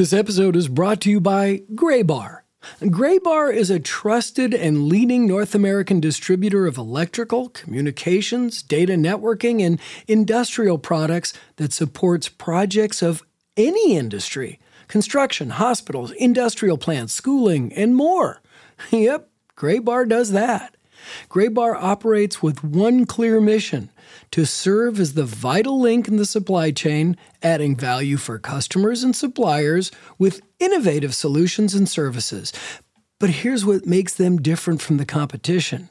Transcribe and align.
This 0.00 0.14
episode 0.14 0.56
is 0.56 0.66
brought 0.66 1.02
to 1.02 1.10
you 1.10 1.20
by 1.20 1.58
Graybar. 1.74 2.38
Graybar 2.80 3.52
is 3.52 3.68
a 3.68 3.78
trusted 3.78 4.54
and 4.54 4.88
leading 4.88 5.26
North 5.26 5.54
American 5.54 6.00
distributor 6.00 6.66
of 6.66 6.78
electrical, 6.78 7.50
communications, 7.50 8.62
data 8.62 8.94
networking, 8.94 9.62
and 9.62 9.78
industrial 10.08 10.78
products 10.78 11.34
that 11.56 11.74
supports 11.74 12.30
projects 12.30 13.02
of 13.02 13.22
any 13.58 13.94
industry 13.94 14.58
construction, 14.88 15.50
hospitals, 15.50 16.12
industrial 16.12 16.78
plants, 16.78 17.12
schooling, 17.12 17.70
and 17.74 17.94
more. 17.94 18.40
Yep, 18.90 19.28
Graybar 19.54 20.08
does 20.08 20.32
that. 20.32 20.76
Graybar 21.28 21.74
operates 21.74 22.42
with 22.42 22.64
one 22.64 23.06
clear 23.06 23.40
mission 23.40 23.90
to 24.30 24.44
serve 24.44 25.00
as 25.00 25.14
the 25.14 25.24
vital 25.24 25.80
link 25.80 26.08
in 26.08 26.16
the 26.16 26.24
supply 26.24 26.70
chain, 26.70 27.16
adding 27.42 27.76
value 27.76 28.16
for 28.16 28.38
customers 28.38 29.02
and 29.02 29.14
suppliers 29.14 29.90
with 30.18 30.40
innovative 30.58 31.14
solutions 31.14 31.74
and 31.74 31.88
services. 31.88 32.52
But 33.18 33.30
here's 33.30 33.64
what 33.64 33.86
makes 33.86 34.14
them 34.14 34.40
different 34.40 34.80
from 34.80 34.96
the 34.96 35.04
competition. 35.04 35.90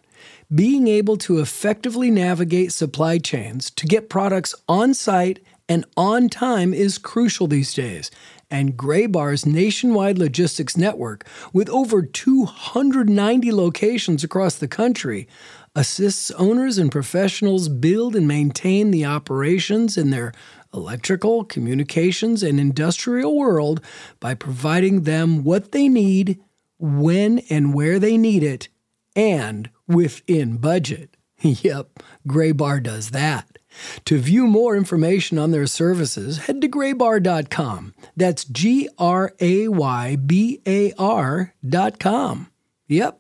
Being 0.54 0.88
able 0.88 1.18
to 1.18 1.40
effectively 1.40 2.10
navigate 2.10 2.72
supply 2.72 3.20
chains 3.20 3.70
to 3.72 3.86
get 3.86 4.10
products 4.10 4.56
on 4.68 4.94
site 4.94 5.40
and 5.70 5.86
on 5.96 6.30
time 6.30 6.74
is 6.74 6.98
crucial 6.98 7.46
these 7.46 7.74
days, 7.74 8.10
and 8.52 8.78
Graybar's 8.78 9.46
nationwide 9.46 10.18
logistics 10.18 10.76
network, 10.76 11.26
with 11.54 11.70
over 11.70 12.02
290 12.02 13.52
locations 13.52 14.24
across 14.24 14.56
the 14.56 14.68
country, 14.68 15.28
assists 15.76 16.32
owners 16.32 16.78
and 16.78 16.92
professionals 16.92 17.70
build 17.70 18.16
and 18.16 18.28
maintain 18.28 18.92
the 18.92 19.06
operations 19.06 19.98
in 19.98 20.10
their 20.10 20.34
electrical, 20.74 21.44
communications, 21.44 22.44
and 22.44 22.60
industrial 22.60 23.36
world 23.36 23.82
by 24.20 24.34
providing 24.34 25.04
them 25.04 25.44
what 25.44 25.72
they 25.72 25.88
need, 25.88 26.40
when 26.80 27.40
and 27.50 27.74
where 27.74 28.00
they 28.00 28.18
need 28.18 28.44
it, 28.44 28.70
and 29.16 29.70
within 29.88 30.58
budget. 30.58 31.18
yep, 31.42 32.04
Graybar 32.28 32.82
does 32.82 33.12
that. 33.12 33.59
To 34.06 34.18
view 34.18 34.48
more 34.48 34.76
information 34.76 35.38
on 35.38 35.52
their 35.52 35.68
services, 35.68 36.40
head 36.40 36.62
to 36.62 36.68
graybar.com. 36.68 37.94
That's 38.16 38.46
G 38.46 38.90
R 38.98 39.34
A 39.40 39.68
Y 39.68 40.16
B 40.16 40.62
A 40.66 40.94
R.com. 40.98 42.48
Yep, 42.88 43.20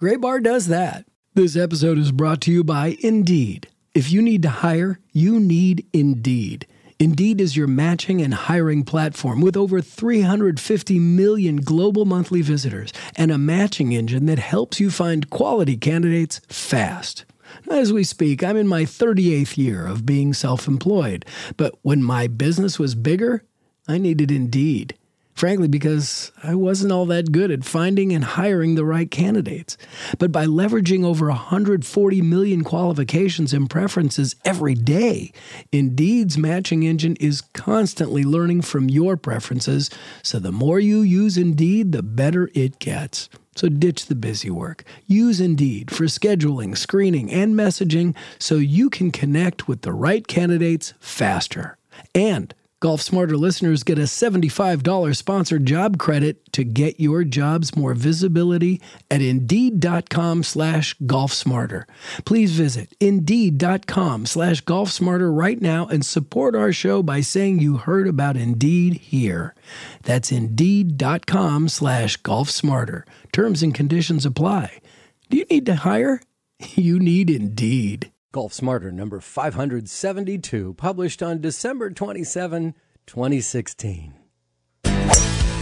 Graybar 0.00 0.42
does 0.42 0.66
that. 0.66 1.06
This 1.34 1.56
episode 1.56 1.98
is 1.98 2.12
brought 2.12 2.40
to 2.42 2.52
you 2.52 2.64
by 2.64 2.96
Indeed. 3.00 3.68
If 3.94 4.10
you 4.10 4.22
need 4.22 4.42
to 4.42 4.48
hire, 4.48 4.98
you 5.12 5.38
need 5.38 5.86
Indeed. 5.92 6.66
Indeed 6.98 7.40
is 7.40 7.56
your 7.56 7.66
matching 7.66 8.22
and 8.22 8.34
hiring 8.34 8.84
platform 8.84 9.40
with 9.40 9.56
over 9.56 9.80
350 9.80 10.98
million 10.98 11.56
global 11.56 12.04
monthly 12.04 12.40
visitors 12.40 12.92
and 13.16 13.30
a 13.30 13.38
matching 13.38 13.92
engine 13.92 14.26
that 14.26 14.38
helps 14.38 14.80
you 14.80 14.90
find 14.90 15.30
quality 15.30 15.76
candidates 15.76 16.40
fast. 16.48 17.24
As 17.70 17.92
we 17.92 18.04
speak, 18.04 18.42
I'm 18.42 18.56
in 18.56 18.68
my 18.68 18.82
38th 18.82 19.56
year 19.56 19.86
of 19.86 20.06
being 20.06 20.32
self 20.34 20.68
employed, 20.68 21.24
but 21.56 21.74
when 21.82 22.02
my 22.02 22.26
business 22.26 22.78
was 22.78 22.94
bigger, 22.94 23.44
I 23.88 23.98
needed 23.98 24.30
Indeed. 24.30 24.96
Frankly, 25.34 25.66
because 25.66 26.30
I 26.44 26.54
wasn't 26.54 26.92
all 26.92 27.06
that 27.06 27.32
good 27.32 27.50
at 27.50 27.64
finding 27.64 28.12
and 28.12 28.22
hiring 28.22 28.76
the 28.76 28.84
right 28.84 29.10
candidates. 29.10 29.76
But 30.18 30.30
by 30.30 30.46
leveraging 30.46 31.04
over 31.04 31.26
140 31.26 32.22
million 32.22 32.62
qualifications 32.62 33.52
and 33.52 33.68
preferences 33.68 34.36
every 34.44 34.76
day, 34.76 35.32
Indeed's 35.72 36.38
matching 36.38 36.84
engine 36.84 37.16
is 37.16 37.40
constantly 37.40 38.22
learning 38.22 38.62
from 38.62 38.88
your 38.88 39.16
preferences, 39.16 39.90
so 40.22 40.38
the 40.38 40.52
more 40.52 40.78
you 40.78 41.00
use 41.00 41.36
Indeed, 41.36 41.90
the 41.90 42.04
better 42.04 42.48
it 42.54 42.78
gets. 42.78 43.28
So 43.54 43.68
ditch 43.68 44.06
the 44.06 44.14
busy 44.14 44.50
work. 44.50 44.84
Use 45.06 45.40
Indeed 45.40 45.90
for 45.90 46.04
scheduling, 46.04 46.76
screening, 46.76 47.30
and 47.30 47.54
messaging 47.54 48.14
so 48.38 48.56
you 48.56 48.90
can 48.90 49.10
connect 49.10 49.68
with 49.68 49.82
the 49.82 49.92
right 49.92 50.26
candidates 50.26 50.94
faster. 50.98 51.76
And 52.14 52.54
Golf 52.84 53.00
Smarter 53.00 53.38
listeners 53.38 53.82
get 53.82 53.98
a 53.98 54.02
$75 54.02 55.16
sponsored 55.16 55.64
job 55.64 55.96
credit 55.96 56.52
to 56.52 56.64
get 56.64 57.00
your 57.00 57.24
jobs 57.24 57.74
more 57.74 57.94
visibility 57.94 58.78
at 59.10 59.22
Indeed.com 59.22 60.42
slash 60.42 60.94
golfsmarter. 60.98 61.84
Please 62.26 62.52
visit 62.52 62.94
Indeed.com 63.00 64.26
slash 64.26 64.62
golfsmarter 64.64 65.34
right 65.34 65.62
now 65.62 65.86
and 65.86 66.04
support 66.04 66.54
our 66.54 66.72
show 66.72 67.02
by 67.02 67.22
saying 67.22 67.58
you 67.58 67.78
heard 67.78 68.06
about 68.06 68.36
Indeed 68.36 68.96
here. 68.96 69.54
That's 70.02 70.30
Indeed.com 70.30 71.70
slash 71.70 72.20
golfsmarter. 72.20 73.04
Terms 73.32 73.62
and 73.62 73.74
conditions 73.74 74.26
apply. 74.26 74.82
Do 75.30 75.38
you 75.38 75.46
need 75.48 75.64
to 75.64 75.76
hire? 75.76 76.20
You 76.76 76.98
need 76.98 77.30
Indeed. 77.30 78.12
Golf 78.34 78.52
Smarter 78.52 78.90
number 78.90 79.20
572, 79.20 80.74
published 80.74 81.22
on 81.22 81.40
December 81.40 81.88
27, 81.88 82.74
2016. 83.06 84.12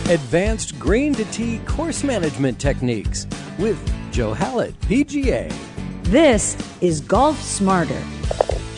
Advanced 0.09 0.79
Green 0.79 1.13
to 1.13 1.27
Tee 1.27 1.59
Course 1.67 2.03
Management 2.03 2.59
Techniques 2.59 3.27
with 3.59 3.79
Joe 4.11 4.33
Hallett, 4.33 4.81
PGA. 4.81 5.55
This 6.05 6.57
is 6.81 7.03
Golf 7.03 7.39
Smarter, 7.43 8.03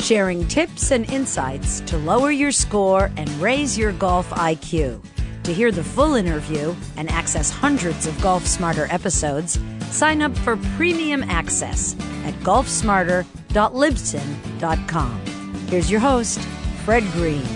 sharing 0.00 0.44
tips 0.48 0.90
and 0.90 1.08
insights 1.08 1.78
to 1.82 1.96
lower 1.98 2.32
your 2.32 2.50
score 2.50 3.12
and 3.16 3.28
raise 3.40 3.78
your 3.78 3.92
golf 3.92 4.28
IQ. 4.30 5.04
To 5.44 5.54
hear 5.54 5.70
the 5.70 5.84
full 5.84 6.14
interview 6.16 6.74
and 6.96 7.08
access 7.10 7.48
hundreds 7.48 8.08
of 8.08 8.20
Golf 8.20 8.44
Smarter 8.44 8.88
episodes, 8.90 9.56
sign 9.94 10.22
up 10.22 10.36
for 10.38 10.56
premium 10.76 11.22
access 11.24 11.94
at 12.24 12.32
golfsmarter.libsyn.com. 12.40 15.20
Here's 15.68 15.90
your 15.90 16.00
host, 16.00 16.38
Fred 16.84 17.04
Green. 17.12 17.46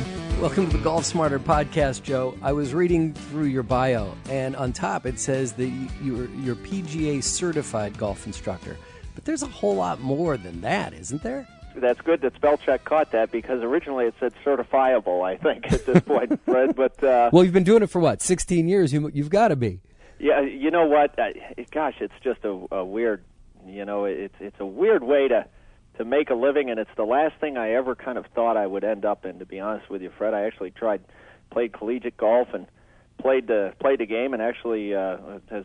Welcome 0.41 0.71
to 0.71 0.77
the 0.77 0.83
Golf 0.85 1.05
Smarter 1.05 1.41
podcast, 1.41 2.05
Joe. 2.05 2.39
I 2.43 2.53
was 2.53 2.73
reading 2.73 3.13
through 3.13 3.47
your 3.47 3.65
bio, 3.65 4.15
and 4.31 4.55
on 4.55 4.73
top 4.73 5.05
it 5.05 5.19
says 5.19 5.55
that 5.55 5.67
you're, 6.01 6.31
you're 6.31 6.55
PGA 6.55 7.25
certified 7.25 7.99
golf 7.99 8.25
instructor. 8.25 8.77
But 9.17 9.25
there's 9.25 9.43
a 9.43 9.49
whole 9.49 9.75
lot 9.75 10.01
more 10.01 10.37
than 10.37 10.61
that, 10.61 10.95
isn't 10.95 11.25
there? 11.25 11.49
That's 11.75 12.01
good 12.03 12.21
that 12.21 12.41
Spellcheck 12.41 12.85
caught 12.85 13.11
that 13.11 13.33
because 13.33 13.65
originally 13.65 14.05
it 14.07 14.15
said 14.21 14.33
certifiable, 14.45 15.27
I 15.27 15.37
think, 15.37 15.73
at 15.73 15.85
this 15.85 16.03
point, 16.03 16.39
Fred. 16.45 16.77
But 16.77 17.03
uh, 17.03 17.31
well, 17.33 17.43
you've 17.43 17.53
been 17.53 17.65
doing 17.65 17.83
it 17.83 17.91
for 17.91 17.99
what, 17.99 18.23
16 18.23 18.69
years? 18.69 18.93
You, 18.93 19.11
you've 19.13 19.31
got 19.31 19.49
to 19.49 19.57
be. 19.57 19.81
Yeah, 20.19 20.41
you 20.41 20.71
know 20.71 20.87
what? 20.87 21.19
Uh, 21.19 21.29
gosh, 21.71 21.95
it's 22.01 22.15
just 22.23 22.45
a, 22.45 22.67
a 22.73 22.85
weird, 22.85 23.23
you 23.67 23.85
know, 23.85 24.05
it's 24.05 24.35
it's 24.41 24.59
a 24.59 24.67
weird 24.67 25.03
way 25.03 25.29
to 25.29 25.47
to 25.99 26.05
make 26.05 26.31
a 26.31 26.35
living, 26.35 26.71
and 26.71 26.79
it's 26.79 26.91
the 26.97 27.05
last 27.05 27.35
thing 27.41 27.57
I 27.57 27.73
ever 27.73 27.95
kind 27.95 28.19
of 28.19 28.27
thought 28.35 28.57
I 28.57 28.67
would 28.67 28.85
end 28.85 29.05
up 29.05 29.25
in. 29.25 29.39
To 29.39 29.47
be 29.47 29.61
honest 29.61 29.89
with 29.91 30.03
you, 30.03 30.11
Fred, 30.17 30.35
I 30.35 30.43
actually 30.43 30.71
tried, 30.71 31.03
played 31.51 31.73
collegiate 31.73 32.17
golf 32.17 32.49
and 32.53 32.67
played 33.19 33.47
the 33.47 33.75
played 33.79 34.01
the 34.01 34.07
game, 34.07 34.33
and 34.33 34.43
actually, 34.43 34.95
uh, 34.95 35.19
as 35.51 35.65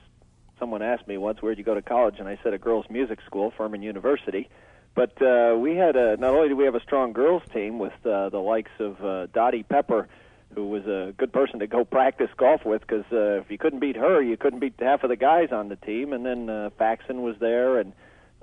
someone 0.59 0.81
asked 0.81 1.07
me 1.07 1.17
once, 1.17 1.41
where'd 1.41 1.57
you 1.57 1.63
go 1.63 1.73
to 1.73 1.81
college, 1.81 2.15
and 2.19 2.27
I 2.27 2.37
said 2.43 2.53
a 2.53 2.57
girls' 2.57 2.85
music 2.89 3.19
school, 3.25 3.51
Furman 3.57 3.81
University. 3.81 4.49
But 4.95 5.19
uh, 5.21 5.55
we 5.57 5.75
had 5.75 5.95
a 5.95 6.17
not 6.17 6.35
only 6.35 6.49
do 6.49 6.55
we 6.55 6.65
have 6.65 6.75
a 6.75 6.81
strong 6.81 7.13
girls 7.13 7.41
team 7.51 7.79
with 7.79 7.93
uh, 8.05 8.29
the 8.29 8.37
likes 8.39 8.71
of 8.79 9.03
uh, 9.03 9.25
Dottie 9.33 9.63
Pepper 9.63 10.07
who 10.53 10.67
was 10.67 10.85
a 10.85 11.13
good 11.17 11.31
person 11.31 11.59
to 11.59 11.67
go 11.67 11.83
practice 11.83 12.29
golf 12.37 12.61
with 12.65 12.81
because 12.81 13.05
uh, 13.11 13.41
if 13.41 13.49
you 13.49 13.57
couldn't 13.57 13.79
beat 13.79 13.95
her, 13.95 14.21
you 14.21 14.37
couldn't 14.37 14.59
beat 14.59 14.73
half 14.79 15.03
of 15.03 15.09
the 15.09 15.15
guys 15.15 15.49
on 15.51 15.69
the 15.69 15.75
team. 15.75 16.13
And 16.13 16.25
then 16.25 16.49
uh, 16.49 16.69
Faxon 16.77 17.21
was 17.21 17.35
there, 17.39 17.79
and 17.79 17.93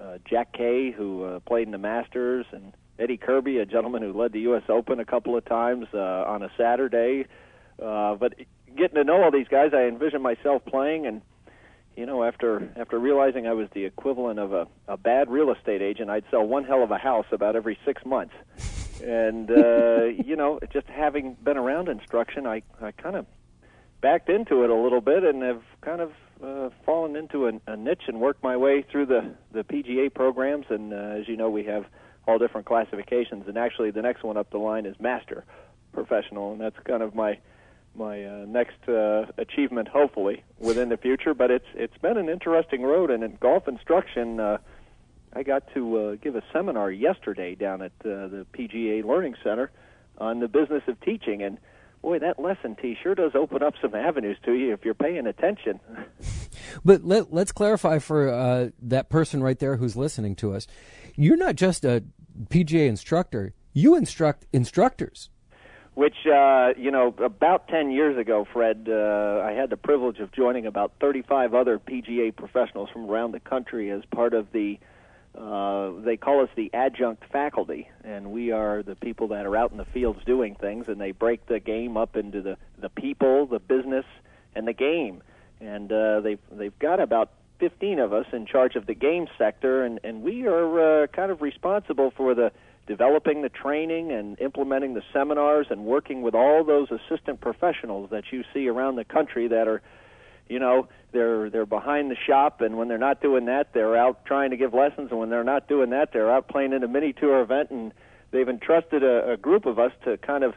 uh, 0.00 0.18
Jack 0.28 0.52
Kay, 0.52 0.90
who 0.90 1.24
uh, 1.24 1.40
played 1.40 1.66
in 1.66 1.72
the 1.72 1.78
Masters, 1.78 2.46
and 2.52 2.72
Eddie 2.98 3.16
Kirby, 3.16 3.58
a 3.58 3.66
gentleman 3.66 4.02
who 4.02 4.12
led 4.12 4.32
the 4.32 4.40
U.S. 4.40 4.62
Open 4.68 5.00
a 5.00 5.04
couple 5.04 5.36
of 5.36 5.44
times 5.44 5.86
uh, 5.94 5.98
on 5.98 6.42
a 6.42 6.50
Saturday. 6.56 7.26
Uh, 7.82 8.14
but 8.14 8.34
getting 8.76 8.96
to 8.96 9.04
know 9.04 9.22
all 9.22 9.30
these 9.30 9.48
guys, 9.48 9.72
I 9.74 9.82
envisioned 9.82 10.22
myself 10.22 10.64
playing, 10.66 11.06
and 11.06 11.22
you 11.96 12.06
know, 12.06 12.22
after 12.24 12.70
after 12.76 12.98
realizing 12.98 13.46
I 13.46 13.52
was 13.52 13.68
the 13.74 13.84
equivalent 13.84 14.38
of 14.38 14.52
a, 14.52 14.66
a 14.86 14.96
bad 14.96 15.30
real 15.30 15.50
estate 15.50 15.82
agent, 15.82 16.10
I'd 16.10 16.24
sell 16.30 16.46
one 16.46 16.64
hell 16.64 16.82
of 16.82 16.90
a 16.90 16.98
house 16.98 17.26
about 17.32 17.56
every 17.56 17.78
six 17.84 18.04
months 18.04 18.34
and 19.02 19.50
uh, 19.50 20.04
you 20.24 20.36
know, 20.36 20.58
just 20.72 20.86
having 20.86 21.34
been 21.42 21.56
around 21.56 21.88
instruction, 21.88 22.46
I 22.46 22.62
I 22.80 22.92
kind 22.92 23.16
of 23.16 23.26
backed 24.00 24.28
into 24.28 24.64
it 24.64 24.70
a 24.70 24.74
little 24.74 25.00
bit 25.00 25.24
and 25.24 25.42
have 25.42 25.62
kind 25.82 26.00
of 26.00 26.12
uh, 26.42 26.70
fallen 26.86 27.16
into 27.16 27.46
a, 27.48 27.52
a 27.66 27.76
niche 27.76 28.04
and 28.06 28.20
worked 28.20 28.42
my 28.42 28.56
way 28.56 28.82
through 28.82 29.06
the 29.06 29.34
the 29.52 29.64
PGA 29.64 30.12
programs. 30.12 30.66
And 30.70 30.92
uh, 30.92 30.96
as 30.96 31.28
you 31.28 31.36
know, 31.36 31.50
we 31.50 31.64
have 31.64 31.86
all 32.26 32.38
different 32.38 32.66
classifications, 32.66 33.48
and 33.48 33.56
actually, 33.56 33.90
the 33.90 34.02
next 34.02 34.22
one 34.22 34.36
up 34.36 34.50
the 34.50 34.58
line 34.58 34.86
is 34.86 34.98
Master 35.00 35.44
Professional, 35.92 36.52
and 36.52 36.60
that's 36.60 36.78
kind 36.84 37.02
of 37.02 37.14
my 37.14 37.38
my 37.94 38.24
uh, 38.24 38.44
next 38.46 38.88
uh, 38.88 39.26
achievement, 39.36 39.88
hopefully 39.88 40.44
within 40.58 40.88
the 40.88 40.96
future. 40.96 41.34
But 41.34 41.50
it's 41.50 41.66
it's 41.74 41.98
been 41.98 42.16
an 42.16 42.28
interesting 42.28 42.82
road, 42.82 43.10
and 43.10 43.22
in 43.22 43.36
golf 43.40 43.68
instruction. 43.68 44.40
Uh, 44.40 44.58
I 45.32 45.42
got 45.42 45.72
to 45.74 45.98
uh, 45.98 46.14
give 46.16 46.36
a 46.36 46.42
seminar 46.52 46.90
yesterday 46.90 47.54
down 47.54 47.82
at 47.82 47.92
uh, 48.00 48.28
the 48.28 48.46
PGA 48.52 49.04
Learning 49.04 49.34
Center 49.44 49.70
on 50.18 50.40
the 50.40 50.48
business 50.48 50.82
of 50.88 51.00
teaching, 51.00 51.42
and 51.42 51.58
boy, 52.02 52.18
that 52.18 52.40
lesson 52.40 52.76
tee 52.80 52.96
sure 53.00 53.14
does 53.14 53.32
open 53.34 53.62
up 53.62 53.74
some 53.80 53.94
avenues 53.94 54.36
to 54.44 54.52
you 54.52 54.72
if 54.72 54.84
you're 54.84 54.94
paying 54.94 55.26
attention. 55.26 55.80
But 56.84 57.04
let, 57.04 57.32
let's 57.32 57.52
clarify 57.52 57.98
for 57.98 58.28
uh, 58.28 58.68
that 58.82 59.08
person 59.08 59.42
right 59.42 59.58
there 59.58 59.76
who's 59.76 59.96
listening 59.96 60.36
to 60.36 60.54
us. 60.54 60.66
You're 61.16 61.36
not 61.36 61.56
just 61.56 61.84
a 61.84 62.04
PGA 62.48 62.86
instructor, 62.86 63.54
you 63.72 63.96
instruct 63.96 64.46
instructors. 64.52 65.30
Which, 65.94 66.14
uh, 66.26 66.68
you 66.78 66.90
know, 66.90 67.14
about 67.18 67.68
10 67.68 67.90
years 67.90 68.16
ago, 68.16 68.46
Fred, 68.52 68.86
uh, 68.88 69.42
I 69.44 69.52
had 69.52 69.70
the 69.70 69.76
privilege 69.76 70.20
of 70.20 70.32
joining 70.32 70.64
about 70.66 70.92
35 71.00 71.52
other 71.52 71.78
PGA 71.78 72.34
professionals 72.34 72.88
from 72.90 73.10
around 73.10 73.32
the 73.32 73.40
country 73.40 73.90
as 73.90 74.02
part 74.12 74.32
of 74.32 74.52
the 74.52 74.78
uh, 75.38 75.92
they 76.04 76.16
call 76.16 76.42
us 76.42 76.48
the 76.56 76.70
adjunct 76.74 77.24
faculty, 77.30 77.88
and 78.02 78.32
we 78.32 78.50
are 78.50 78.82
the 78.82 78.96
people 78.96 79.28
that 79.28 79.46
are 79.46 79.56
out 79.56 79.70
in 79.70 79.76
the 79.76 79.84
fields 79.84 80.20
doing 80.26 80.56
things, 80.56 80.86
and 80.88 81.00
they 81.00 81.12
break 81.12 81.46
the 81.46 81.60
game 81.60 81.96
up 81.96 82.16
into 82.16 82.42
the 82.42 82.56
the 82.78 82.88
people, 82.88 83.46
the 83.46 83.60
business, 83.60 84.04
and 84.54 84.66
the 84.66 84.72
game. 84.72 85.22
And 85.60 85.90
uh, 85.92 86.20
they've 86.20 86.40
they've 86.50 86.78
got 86.78 87.00
about 87.00 87.30
15 87.60 88.00
of 88.00 88.12
us 88.12 88.26
in 88.32 88.46
charge 88.46 88.74
of 88.74 88.86
the 88.86 88.94
game 88.94 89.28
sector, 89.38 89.84
and 89.84 90.00
and 90.02 90.22
we 90.22 90.46
are 90.46 91.04
uh, 91.04 91.06
kind 91.06 91.30
of 91.30 91.42
responsible 91.42 92.10
for 92.16 92.34
the 92.34 92.50
developing 92.86 93.42
the 93.42 93.48
training 93.48 94.10
and 94.10 94.40
implementing 94.40 94.94
the 94.94 95.02
seminars 95.12 95.68
and 95.70 95.84
working 95.84 96.22
with 96.22 96.34
all 96.34 96.64
those 96.64 96.88
assistant 96.90 97.40
professionals 97.40 98.10
that 98.10 98.24
you 98.32 98.42
see 98.52 98.66
around 98.66 98.96
the 98.96 99.04
country 99.04 99.46
that 99.46 99.68
are 99.68 99.80
you 100.50 100.58
know 100.58 100.88
they're 101.12 101.48
they're 101.48 101.66
behind 101.66 102.10
the 102.10 102.16
shop 102.26 102.60
and 102.60 102.76
when 102.76 102.88
they're 102.88 102.98
not 102.98 103.22
doing 103.22 103.46
that 103.46 103.72
they're 103.72 103.96
out 103.96 104.24
trying 104.24 104.50
to 104.50 104.56
give 104.56 104.74
lessons 104.74 105.10
and 105.10 105.18
when 105.18 105.30
they're 105.30 105.44
not 105.44 105.68
doing 105.68 105.90
that 105.90 106.12
they're 106.12 106.30
out 106.30 106.48
playing 106.48 106.72
in 106.72 106.82
a 106.82 106.88
mini 106.88 107.12
tour 107.12 107.40
event 107.40 107.70
and 107.70 107.92
they've 108.32 108.48
entrusted 108.48 109.02
a, 109.02 109.32
a 109.32 109.36
group 109.36 109.64
of 109.64 109.78
us 109.78 109.92
to 110.04 110.16
kind 110.18 110.44
of 110.44 110.54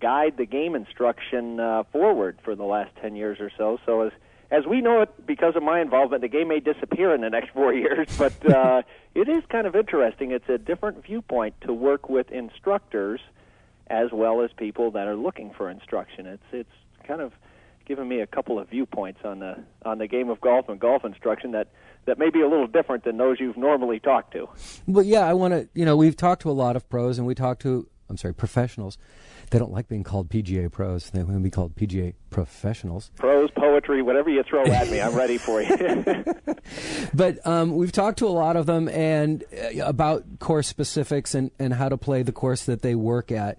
guide 0.00 0.36
the 0.36 0.44
game 0.44 0.74
instruction 0.74 1.58
uh, 1.58 1.82
forward 1.92 2.38
for 2.44 2.54
the 2.54 2.64
last 2.64 2.90
10 3.00 3.16
years 3.16 3.38
or 3.40 3.50
so. 3.56 3.78
So 3.86 4.02
as 4.02 4.12
as 4.50 4.64
we 4.64 4.80
know 4.80 5.00
it 5.02 5.26
because 5.26 5.56
of 5.56 5.62
my 5.62 5.80
involvement 5.80 6.22
the 6.22 6.28
game 6.28 6.48
may 6.48 6.60
disappear 6.60 7.14
in 7.14 7.20
the 7.20 7.30
next 7.30 7.50
4 7.50 7.72
years 7.84 8.08
but 8.18 8.52
uh 8.52 8.82
it 9.14 9.28
is 9.28 9.42
kind 9.48 9.66
of 9.66 9.74
interesting. 9.74 10.32
It's 10.32 10.48
a 10.48 10.58
different 10.58 11.04
viewpoint 11.04 11.54
to 11.62 11.72
work 11.72 12.08
with 12.10 12.30
instructors 12.30 13.20
as 13.86 14.10
well 14.12 14.42
as 14.42 14.50
people 14.56 14.90
that 14.90 15.06
are 15.06 15.16
looking 15.16 15.52
for 15.56 15.70
instruction. 15.70 16.26
It's 16.26 16.42
it's 16.52 16.76
kind 17.06 17.20
of 17.20 17.32
given 17.86 18.08
me 18.08 18.20
a 18.20 18.26
couple 18.26 18.58
of 18.58 18.68
viewpoints 18.68 19.20
on 19.24 19.38
the 19.38 19.64
on 19.84 19.98
the 19.98 20.06
game 20.06 20.28
of 20.28 20.40
golf 20.40 20.68
and 20.68 20.78
golf 20.78 21.04
instruction 21.04 21.52
that 21.52 21.68
that 22.04 22.18
may 22.18 22.30
be 22.30 22.40
a 22.40 22.48
little 22.48 22.66
different 22.66 23.04
than 23.04 23.16
those 23.16 23.40
you've 23.40 23.56
normally 23.56 23.98
talked 23.98 24.32
to. 24.32 24.48
Well, 24.86 25.04
yeah, 25.04 25.20
I 25.20 25.32
want 25.32 25.54
to. 25.54 25.68
You 25.74 25.84
know, 25.84 25.96
we've 25.96 26.16
talked 26.16 26.42
to 26.42 26.50
a 26.50 26.52
lot 26.52 26.76
of 26.76 26.88
pros, 26.88 27.18
and 27.18 27.26
we 27.26 27.34
talked 27.34 27.62
to 27.62 27.88
I'm 28.08 28.16
sorry, 28.16 28.34
professionals. 28.34 28.98
They 29.50 29.58
don't 29.58 29.72
like 29.72 29.88
being 29.88 30.04
called 30.04 30.28
PGA 30.28 30.70
pros. 30.70 31.10
They 31.10 31.22
want 31.22 31.36
to 31.36 31.40
be 31.40 31.50
called 31.50 31.76
PGA 31.76 32.14
professionals. 32.30 33.10
Pros, 33.16 33.50
poetry, 33.52 34.02
whatever 34.02 34.30
you 34.30 34.42
throw 34.42 34.64
at 34.64 34.90
me, 34.90 35.00
I'm 35.00 35.14
ready 35.14 35.38
for 35.38 35.62
you. 35.62 36.24
but 37.14 37.44
um, 37.46 37.76
we've 37.76 37.92
talked 37.92 38.18
to 38.18 38.26
a 38.26 38.30
lot 38.30 38.56
of 38.56 38.66
them 38.66 38.88
and 38.88 39.44
uh, 39.52 39.84
about 39.84 40.24
course 40.38 40.66
specifics 40.66 41.34
and, 41.34 41.50
and 41.58 41.74
how 41.74 41.88
to 41.88 41.96
play 41.96 42.22
the 42.22 42.32
course 42.32 42.64
that 42.64 42.82
they 42.82 42.94
work 42.94 43.30
at. 43.30 43.58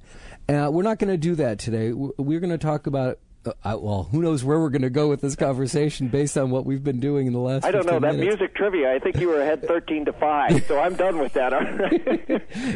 Uh, 0.50 0.70
we're 0.72 0.84
not 0.84 1.00
going 1.00 1.12
to 1.12 1.18
do 1.18 1.36
that 1.36 1.60
today. 1.60 1.92
We're 1.92 2.40
going 2.40 2.52
to 2.52 2.58
talk 2.58 2.88
about 2.88 3.20
uh, 3.64 3.78
well, 3.80 4.04
who 4.04 4.22
knows 4.22 4.44
where 4.44 4.60
we're 4.60 4.70
going 4.70 4.82
to 4.82 4.90
go 4.90 5.08
with 5.08 5.22
this 5.22 5.36
conversation 5.36 6.08
based 6.08 6.38
on 6.38 6.50
what 6.50 6.66
we've 6.66 6.84
been 6.84 7.00
doing 7.00 7.28
in 7.28 7.34
the 7.34 7.40
last. 7.40 7.66
I 7.66 7.72
don't 7.72 7.86
know 7.86 8.00
that 8.00 8.16
minutes. 8.16 8.38
music 8.38 8.56
trivia. 8.56 8.94
I 8.94 9.00
think 9.00 9.18
you 9.18 9.28
were 9.28 9.42
ahead 9.42 9.68
thirteen 9.68 10.06
to 10.06 10.14
five, 10.14 10.64
so 10.68 10.80
I'm 10.80 10.96
done 10.96 11.20
with 11.20 11.34
that. 11.34 11.52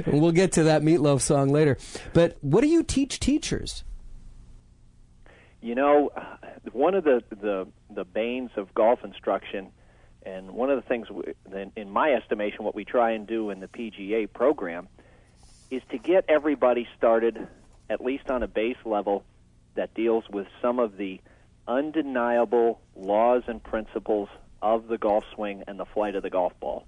we'll 0.08 0.32
get 0.32 0.54
to 0.54 0.64
that 0.64 0.82
meatloaf 0.82 1.22
song 1.22 1.50
later. 1.50 1.78
But 2.14 2.38
what 2.42 2.62
do 2.62 2.68
you 2.68 2.84
teach 2.84 3.20
teachers? 3.20 3.84
You 5.62 5.76
know, 5.76 6.12
one 6.72 6.96
of 6.96 7.04
the 7.04 7.24
the 7.30 7.68
the 7.90 8.04
banes 8.04 8.52
of 8.56 8.74
golf 8.74 9.04
instruction, 9.04 9.72
and 10.24 10.52
one 10.52 10.70
of 10.70 10.82
the 10.82 10.88
things, 10.88 11.08
we, 11.10 11.24
in 11.76 11.90
my 11.90 12.14
estimation, 12.14 12.64
what 12.64 12.76
we 12.76 12.86
try 12.86 13.12
and 13.12 13.28
do 13.28 13.50
in 13.50 13.60
the 13.60 13.68
PGA 13.68 14.32
program, 14.32 14.88
is 15.70 15.82
to 15.92 15.98
get 15.98 16.26
everybody 16.28 16.88
started, 16.98 17.48
at 17.90 18.02
least 18.02 18.30
on 18.30 18.44
a 18.44 18.48
base 18.48 18.78
level 18.86 19.24
that 19.76 19.94
deals 19.94 20.24
with 20.30 20.48
some 20.62 20.80
of 20.80 20.98
the 20.98 21.20
undeniable 21.68 22.80
laws 22.96 23.44
and 23.48 23.64
principles 23.64 24.30
of 24.62 24.88
the 24.88 24.98
golf 24.98 25.24
swing 25.34 25.64
and 25.68 25.80
the 25.80 25.86
flight 25.86 26.16
of 26.16 26.24
the 26.24 26.30
golf 26.30 26.54
ball. 26.60 26.86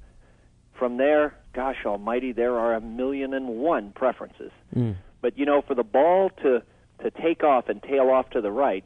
From 0.73 0.97
there, 0.97 1.35
gosh 1.53 1.85
almighty, 1.85 2.31
there 2.31 2.57
are 2.57 2.73
a 2.73 2.81
million 2.81 3.33
and 3.33 3.47
one 3.47 3.91
preferences. 3.91 4.51
Mm. 4.75 4.95
But 5.21 5.37
you 5.37 5.45
know, 5.45 5.61
for 5.61 5.75
the 5.75 5.83
ball 5.83 6.29
to 6.41 6.61
to 7.01 7.11
take 7.11 7.43
off 7.43 7.69
and 7.69 7.81
tail 7.81 8.09
off 8.09 8.29
to 8.31 8.41
the 8.41 8.51
right, 8.51 8.83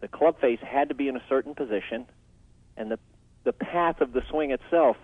the 0.00 0.08
club 0.08 0.40
face 0.40 0.60
had 0.62 0.88
to 0.88 0.94
be 0.94 1.08
in 1.08 1.16
a 1.16 1.22
certain 1.28 1.54
position, 1.54 2.06
and 2.76 2.90
the 2.90 2.98
the 3.44 3.52
path 3.52 4.00
of 4.00 4.12
the 4.12 4.22
swing 4.28 4.50
itself 4.50 4.96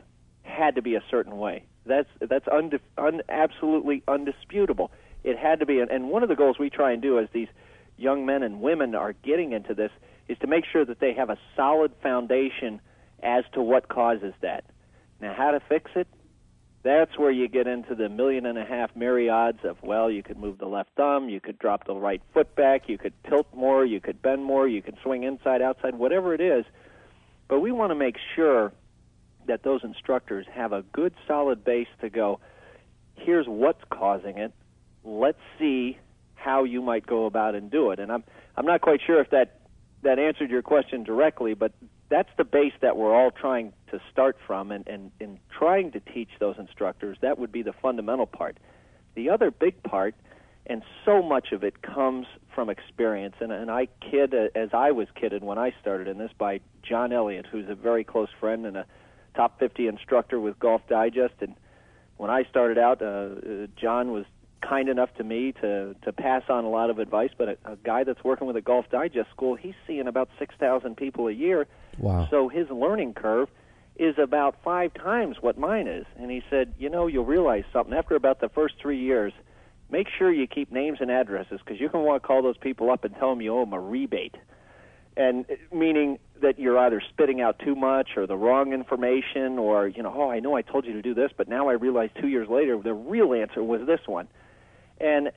had 0.43 0.75
to 0.75 0.83
be 0.83 0.95
a 0.95 1.03
certain 1.11 1.39
way. 1.39 1.65
That's 1.87 2.09
that's 2.21 2.47
un, 2.49 2.73
absolutely 3.29 4.03
undisputable. 4.09 4.91
It 5.23 5.39
had 5.39 5.61
to 5.61 5.67
be, 5.67 5.81
and 5.81 6.11
one 6.11 6.23
of 6.23 6.29
the 6.29 6.35
goals 6.35 6.59
we 6.59 6.69
try 6.69 6.93
and 6.93 7.01
do 7.01 7.19
as 7.19 7.29
these 7.33 7.49
young 7.97 8.27
men 8.27 8.43
and 8.43 8.61
women 8.61 8.95
are 8.95 9.13
getting 9.13 9.53
into 9.53 9.75
this 9.75 9.91
is 10.29 10.39
to 10.39 10.47
make 10.47 10.65
sure 10.71 10.85
that 10.85 11.01
they 11.01 11.13
have 11.15 11.31
a 11.31 11.39
solid 11.57 11.93
foundation 12.03 12.81
as 13.23 13.45
to 13.53 13.63
what 13.63 13.89
causes 13.89 14.35
that. 14.41 14.65
Now, 15.21 15.35
how 15.35 15.53
to 15.53 15.61
fix 15.61 15.91
it? 15.95 16.09
That's 16.83 17.19
where 17.19 17.31
you 17.31 17.49
get 17.49 17.67
into 17.67 17.95
the 17.95 18.11
million 18.11 18.45
and 18.45 18.59
a 18.59 18.65
half 18.65 18.95
myriads 18.95 19.61
of, 19.65 19.83
well, 19.83 20.11
you 20.11 20.23
could 20.23 20.37
move 20.37 20.59
the 20.59 20.67
left 20.67 20.91
thumb, 20.97 21.31
you 21.31 21.41
could 21.41 21.59
drop 21.59 21.87
the 21.87 21.95
right 21.95 22.21
foot 22.35 22.55
back, 22.55 22.89
you 22.89 22.99
could 22.99 23.15
tilt 23.27 23.47
more, 23.55 23.87
you 23.87 24.01
could 24.01 24.21
bend 24.21 24.45
more, 24.45 24.69
you 24.69 24.83
could 24.83 24.99
swing 25.03 25.23
inside, 25.23 25.63
outside, 25.63 25.95
whatever 25.95 26.35
it 26.35 26.43
is. 26.43 26.67
But 27.49 27.61
we 27.61 27.73
want 27.73 27.91
to 27.91 27.95
make 27.95 28.17
sure 28.37 28.73
that 29.47 29.63
those 29.63 29.83
instructors 29.83 30.47
have 30.53 30.73
a 30.73 30.83
good 30.93 31.15
solid 31.27 31.65
base 31.65 31.89
to 32.03 32.11
go, 32.11 32.41
here's 33.15 33.47
what's 33.47 33.83
causing 33.91 34.37
it. 34.37 34.53
Let's 35.05 35.41
see 35.59 35.99
how 36.45 36.65
you 36.65 36.83
might 36.83 37.07
go 37.07 37.27
about 37.27 37.55
and 37.55 37.71
do 37.71 37.91
it. 37.91 37.99
And 37.99 38.13
I'm 38.13 38.25
I'm 38.57 38.67
not 38.67 38.81
quite 38.81 39.01
sure 39.05 39.21
if 39.21 39.31
that 39.31 39.61
that 40.03 40.19
answered 40.19 40.51
your 40.51 40.63
question 40.63 41.03
directly, 41.03 41.55
but 41.55 41.73
that's 42.11 42.29
the 42.37 42.45
base 42.45 42.75
that 42.83 42.97
we're 42.97 43.15
all 43.15 43.31
trying 43.31 43.73
to 43.91 44.01
start 44.13 44.37
from 44.47 44.71
and, 44.71 44.87
and 44.87 45.11
in 45.19 45.39
trying 45.59 45.91
to 45.93 46.01
teach 46.01 46.29
those 46.39 46.57
instructors, 46.59 47.17
that 47.23 47.39
would 47.39 47.51
be 47.51 47.63
the 47.63 47.73
fundamental 47.73 48.27
part. 48.27 48.59
The 49.15 49.31
other 49.31 49.51
big 49.51 49.83
part, 49.83 50.15
and 50.67 50.83
so 51.05 51.23
much 51.23 51.53
of 51.53 51.65
it 51.65 51.81
comes 51.81 52.27
from 52.55 52.69
experience, 52.69 53.37
and, 53.41 53.51
and 53.51 53.71
I 53.71 53.89
kid 54.01 54.35
as 54.35 54.71
I 54.75 54.91
was 54.91 55.09
kidded 55.15 55.43
when 55.43 55.59
I 55.59 55.73
started 55.81 56.09
in 56.09 56.19
this 56.19 56.31
by 56.37 56.61
John 56.83 57.13
Elliott, 57.13 57.47
who's 57.51 57.69
a 57.71 57.75
very 57.75 58.05
close 58.05 58.29
friend 58.39 58.67
and 58.67 58.77
a 58.77 58.87
top 59.35 59.59
50 59.59 59.87
instructor 59.87 60.39
with 60.39 60.59
Golf 60.59 60.83
Digest. 60.89 61.35
And 61.41 61.55
when 62.19 62.31
I 62.31 62.45
started 62.45 62.79
out, 62.79 63.01
uh, 63.01 63.07
uh 63.07 63.67
John 63.81 64.13
was 64.13 64.27
kind 64.69 64.89
enough 64.89 65.13
to 65.15 65.25
me 65.25 65.53
to 65.61 65.95
to 66.03 66.13
pass 66.13 66.43
on 66.49 66.65
a 66.65 66.69
lot 66.69 66.91
of 66.91 66.99
advice. 66.99 67.31
But 67.37 67.49
a, 67.49 67.57
a 67.65 67.77
guy 67.77 68.05
that's 68.05 68.23
working 68.25 68.47
with 68.47 68.57
a 68.57 68.61
Golf 68.61 68.87
Digest 68.91 69.31
school, 69.31 69.55
he's 69.55 69.75
seeing 69.87 70.07
about 70.07 70.29
six 70.39 70.55
thousand 70.59 70.97
people 70.97 71.29
a 71.29 71.33
year. 71.33 71.67
Wow! 71.99 72.29
So 72.31 72.49
his 72.49 72.69
learning 72.71 73.15
curve 73.15 73.49
is 73.97 74.17
about 74.19 74.57
five 74.65 74.93
times 74.95 75.37
what 75.41 75.57
mine 75.57 75.87
is. 75.87 76.05
And 76.19 76.31
he 76.31 76.43
said, 76.51 76.75
you 76.79 76.91
know, 76.91 77.07
you'll 77.07 77.25
realize 77.25 77.65
something 77.73 77.95
after 77.95 78.17
about 78.17 78.41
the 78.41 78.49
first 78.49 78.75
three 78.81 78.99
years. 78.99 79.33
Make 79.91 80.09
sure 80.19 80.33
you 80.33 80.47
keep 80.47 80.73
names 80.73 80.99
and 81.01 81.11
addresses 81.11 81.61
because 81.65 81.79
you're 81.79 81.91
going 81.91 82.05
to 82.05 82.09
want 82.09 82.23
to 82.23 82.27
call 82.27 82.43
those 82.43 82.57
people 82.57 82.91
up 82.91 83.05
and 83.05 83.15
tell 83.15 83.31
them 83.31 83.41
you 83.41 83.55
owe 83.55 83.65
them 83.65 83.73
a 83.73 83.79
rebate. 83.79 84.35
And 85.17 85.45
uh, 85.49 85.55
meaning 85.73 86.19
that 86.43 86.59
you're 86.59 86.79
either 86.79 87.01
spitting 87.11 87.41
out 87.41 87.61
too 87.61 87.77
much 87.77 88.11
or 88.17 88.27
the 88.27 88.37
wrong 88.37 88.73
information 88.73 89.59
or 89.59 89.87
you 89.87 90.03
know 90.03 90.13
oh 90.15 90.31
I 90.31 90.41
know 90.41 90.57
I 90.57 90.63
told 90.63 90.85
you 90.85 90.93
to 90.95 91.03
do 91.03 91.15
this 91.15 91.31
but 91.37 91.49
now 91.49 91.69
I 91.69 91.73
realize 91.75 92.11
2 92.21 92.27
years 92.27 92.49
later 92.49 92.77
the 92.77 92.93
real 92.93 93.33
answer 93.33 93.63
was 93.63 93.87
this 93.87 94.01
one 94.07 94.27
and 95.01 95.31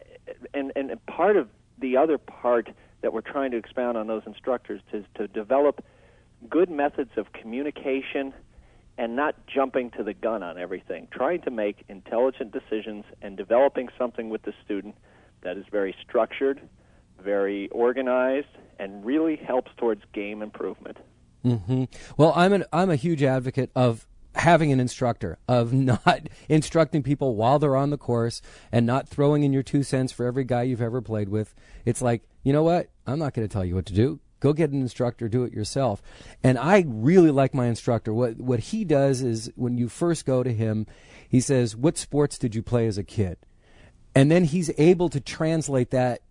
and 0.53 0.71
and 0.75 1.05
part 1.05 1.37
of 1.37 1.49
the 1.79 1.97
other 1.97 2.17
part 2.17 2.69
that 3.01 3.13
we're 3.13 3.21
trying 3.21 3.51
to 3.51 3.57
expound 3.57 3.97
on 3.97 4.07
those 4.07 4.23
instructors 4.25 4.81
is 4.91 5.05
to 5.15 5.27
develop 5.27 5.83
good 6.49 6.69
methods 6.69 7.11
of 7.17 7.31
communication 7.33 8.33
and 8.97 9.15
not 9.15 9.35
jumping 9.47 9.91
to 9.91 10.03
the 10.03 10.13
gun 10.13 10.41
on 10.41 10.57
everything, 10.57 11.07
trying 11.11 11.41
to 11.41 11.51
make 11.51 11.83
intelligent 11.87 12.51
decisions 12.51 13.05
and 13.21 13.37
developing 13.37 13.89
something 13.97 14.29
with 14.29 14.41
the 14.41 14.53
student 14.65 14.95
that 15.41 15.55
is 15.55 15.65
very 15.71 15.95
structured, 16.01 16.59
very 17.23 17.69
organized, 17.69 18.47
and 18.79 19.05
really 19.05 19.35
helps 19.35 19.71
towards 19.77 20.01
game 20.13 20.41
improvement. 20.41 20.97
Mm-hmm. 21.45 21.83
Well, 22.17 22.33
I'm 22.35 22.53
an 22.53 22.65
I'm 22.73 22.89
a 22.89 22.95
huge 22.95 23.21
advocate 23.21 23.69
of 23.75 24.07
having 24.37 24.71
an 24.71 24.79
instructor, 24.79 25.37
of 25.47 25.73
not 25.73 26.27
instructing 26.49 27.03
people 27.03 27.35
while 27.35 27.59
they're 27.59 27.75
on 27.75 27.89
the 27.89 27.97
course 27.97 28.41
and 28.71 28.85
not 28.85 29.07
throwing 29.07 29.43
in 29.43 29.53
your 29.53 29.63
two 29.63 29.83
cents 29.83 30.11
for 30.11 30.25
every 30.25 30.43
guy 30.43 30.63
you've 30.63 30.81
ever 30.81 31.01
played 31.01 31.29
with. 31.29 31.53
It's 31.85 32.01
like, 32.01 32.23
you 32.43 32.53
know 32.53 32.63
what? 32.63 32.89
I'm 33.05 33.19
not 33.19 33.33
going 33.33 33.47
to 33.47 33.51
tell 33.51 33.65
you 33.65 33.75
what 33.75 33.85
to 33.87 33.93
do. 33.93 34.19
Go 34.39 34.53
get 34.53 34.71
an 34.71 34.81
instructor, 34.81 35.27
do 35.27 35.43
it 35.43 35.53
yourself. 35.53 36.01
And 36.43 36.59
I 36.59 36.85
really 36.87 37.31
like 37.31 37.55
my 37.55 37.65
instructor. 37.65 38.13
What 38.13 38.37
what 38.37 38.59
he 38.59 38.85
does 38.85 39.23
is 39.23 39.51
when 39.55 39.77
you 39.77 39.89
first 39.89 40.25
go 40.25 40.43
to 40.43 40.53
him, 40.53 40.85
he 41.27 41.39
says, 41.39 41.75
"What 41.75 41.97
sports 41.97 42.37
did 42.37 42.53
you 42.53 42.61
play 42.61 42.85
as 42.85 42.99
a 42.99 43.03
kid?" 43.03 43.37
And 44.13 44.31
then 44.31 44.43
he's 44.43 44.71
able 44.77 45.09
to 45.09 45.19
translate 45.19 45.89
that 45.89 46.21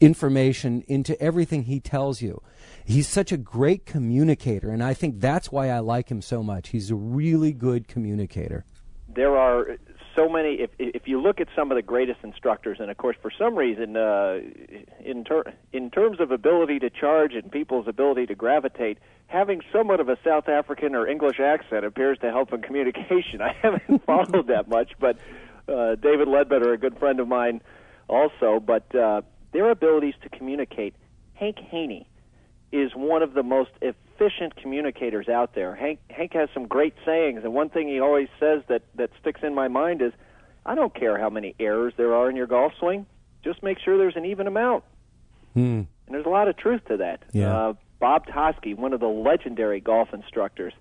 information 0.00 0.82
into 0.88 1.20
everything 1.20 1.64
he 1.64 1.80
tells 1.80 2.20
you. 2.20 2.42
He's 2.84 3.08
such 3.08 3.32
a 3.32 3.36
great 3.36 3.86
communicator, 3.86 4.70
and 4.70 4.82
I 4.82 4.94
think 4.94 5.20
that's 5.20 5.50
why 5.50 5.70
I 5.70 5.78
like 5.78 6.10
him 6.10 6.20
so 6.20 6.42
much. 6.42 6.68
He's 6.68 6.90
a 6.90 6.94
really 6.94 7.52
good 7.52 7.88
communicator. 7.88 8.64
There 9.08 9.36
are 9.36 9.78
so 10.16 10.28
many. 10.28 10.54
If 10.60 10.70
if 10.78 11.06
you 11.06 11.20
look 11.20 11.40
at 11.40 11.48
some 11.56 11.70
of 11.70 11.76
the 11.76 11.82
greatest 11.82 12.20
instructors, 12.22 12.78
and 12.80 12.90
of 12.90 12.96
course, 12.96 13.16
for 13.20 13.30
some 13.36 13.56
reason, 13.56 13.96
uh, 13.96 14.40
in 15.04 15.24
ter- 15.24 15.52
in 15.72 15.90
terms 15.90 16.20
of 16.20 16.30
ability 16.30 16.78
to 16.80 16.90
charge 16.90 17.34
and 17.34 17.50
people's 17.50 17.88
ability 17.88 18.26
to 18.26 18.34
gravitate, 18.34 18.98
having 19.26 19.60
somewhat 19.72 20.00
of 20.00 20.08
a 20.08 20.16
South 20.24 20.48
African 20.48 20.94
or 20.94 21.06
English 21.06 21.40
accent 21.40 21.84
appears 21.84 22.18
to 22.18 22.30
help 22.30 22.52
in 22.52 22.62
communication. 22.62 23.40
I 23.40 23.54
haven't 23.60 24.04
followed 24.06 24.48
that 24.48 24.68
much, 24.68 24.92
but 24.98 25.16
uh, 25.68 25.96
David 25.96 26.28
Leadbetter, 26.28 26.72
a 26.72 26.78
good 26.78 26.98
friend 26.98 27.20
of 27.20 27.28
mine, 27.28 27.60
also. 28.08 28.60
But 28.60 28.94
uh, 28.94 29.22
their 29.54 29.70
abilities 29.70 30.14
to 30.22 30.28
communicate. 30.28 30.94
Hank 31.32 31.58
Haney 31.58 32.06
is 32.72 32.90
one 32.94 33.22
of 33.22 33.32
the 33.32 33.42
most 33.42 33.70
efficient 33.80 34.56
communicators 34.56 35.28
out 35.28 35.54
there. 35.54 35.74
Hank 35.74 36.00
Hank 36.10 36.34
has 36.34 36.50
some 36.52 36.66
great 36.66 36.94
sayings, 37.06 37.44
and 37.44 37.54
one 37.54 37.70
thing 37.70 37.88
he 37.88 38.00
always 38.00 38.28
says 38.38 38.62
that 38.68 38.82
that 38.96 39.10
sticks 39.20 39.40
in 39.42 39.54
my 39.54 39.68
mind 39.68 40.02
is, 40.02 40.12
"I 40.66 40.74
don't 40.74 40.92
care 40.92 41.16
how 41.18 41.30
many 41.30 41.54
errors 41.58 41.94
there 41.96 42.14
are 42.14 42.28
in 42.28 42.36
your 42.36 42.48
golf 42.48 42.74
swing, 42.78 43.06
just 43.42 43.62
make 43.62 43.78
sure 43.78 43.96
there's 43.96 44.16
an 44.16 44.26
even 44.26 44.46
amount." 44.46 44.84
Hmm. 45.54 45.82
And 46.06 46.14
there's 46.14 46.26
a 46.26 46.30
lot 46.30 46.48
of 46.48 46.56
truth 46.56 46.84
to 46.88 46.96
that. 46.98 47.22
Yeah. 47.32 47.56
Uh, 47.56 47.72
Bob 48.00 48.26
Toski, 48.26 48.76
one 48.76 48.92
of 48.92 49.00
the 49.00 49.06
legendary 49.06 49.80
golf 49.80 50.12
instructors, 50.12 50.74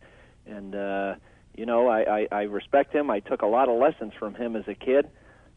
and 0.48 0.76
uh, 0.76 1.16
you 1.56 1.68
know 1.68 1.88
I, 1.88 2.22
I, 2.22 2.28
I 2.32 2.42
respect 2.44 2.94
him. 2.94 3.12
I 3.12 3.20
took 3.20 3.44
a 3.44 3.48
lot 3.48 3.70
of 3.70 3.80
lessons 3.80 4.14
from 4.18 4.34
him 4.34 4.56
as 4.56 4.68
a 4.68 4.74
kid, 4.74 5.08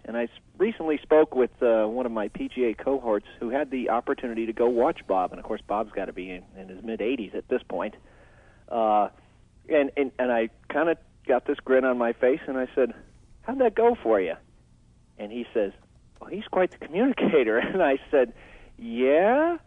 and 0.06 0.16
I 0.16 0.28
recently 0.56 0.98
spoke 1.02 1.34
with 1.34 1.50
uh, 1.60 1.84
one 1.86 2.06
of 2.06 2.12
my 2.12 2.28
PGA 2.28 2.78
cohorts 2.78 3.26
who 3.40 3.50
had 3.50 3.70
the 3.70 3.90
opportunity 3.90 4.46
to 4.46 4.52
go 4.52 4.68
watch 4.68 5.00
Bob, 5.06 5.32
and 5.32 5.40
of 5.40 5.44
course 5.44 5.60
Bob's 5.66 5.90
got 5.92 6.04
to 6.04 6.12
be 6.12 6.30
in, 6.30 6.44
in 6.56 6.68
his 6.68 6.82
mid 6.82 7.00
80s 7.00 7.34
at 7.34 7.48
this 7.48 7.62
point. 7.68 7.94
Uh, 8.68 9.08
and 9.68 9.90
and 9.96 10.12
and 10.18 10.32
I 10.32 10.48
kind 10.68 10.88
of 10.88 10.98
got 11.26 11.44
this 11.46 11.58
grin 11.58 11.84
on 11.84 11.98
my 11.98 12.12
face, 12.12 12.40
and 12.46 12.56
I 12.56 12.68
said, 12.74 12.94
"How'd 13.42 13.58
that 13.58 13.74
go 13.74 13.96
for 14.00 14.20
you?" 14.20 14.34
And 15.18 15.32
he 15.32 15.44
says, 15.52 15.72
"Well, 16.20 16.30
he's 16.30 16.46
quite 16.50 16.70
the 16.70 16.78
communicator." 16.78 17.58
And 17.72 17.82
I 17.82 17.98
said, 18.10 18.32
"Yeah." 18.78 19.58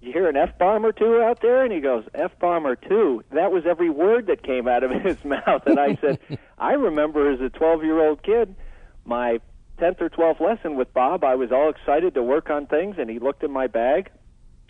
You 0.00 0.12
hear 0.12 0.28
an 0.28 0.36
F 0.36 0.58
bomb 0.58 0.84
or 0.84 0.90
two 0.90 1.22
out 1.22 1.42
there? 1.42 1.62
And 1.62 1.72
he 1.72 1.78
goes, 1.78 2.02
F 2.12 2.36
bomb 2.40 2.66
or 2.66 2.74
two. 2.74 3.22
That 3.30 3.52
was 3.52 3.66
every 3.66 3.88
word 3.88 4.26
that 4.26 4.42
came 4.42 4.66
out 4.66 4.82
of 4.82 4.90
his 5.04 5.24
mouth. 5.24 5.62
And 5.64 5.78
I 5.78 5.96
said, 6.00 6.18
I 6.58 6.72
remember 6.72 7.30
as 7.30 7.40
a 7.40 7.50
12 7.50 7.84
year 7.84 8.04
old 8.04 8.20
kid, 8.24 8.56
my 9.04 9.38
10th 9.82 10.00
or 10.00 10.08
12th 10.10 10.40
lesson 10.40 10.76
with 10.76 10.94
Bob, 10.94 11.24
I 11.24 11.34
was 11.34 11.50
all 11.50 11.68
excited 11.68 12.14
to 12.14 12.22
work 12.22 12.50
on 12.50 12.66
things. 12.66 12.96
And 12.98 13.10
he 13.10 13.18
looked 13.18 13.42
in 13.42 13.50
my 13.50 13.66
bag 13.66 14.10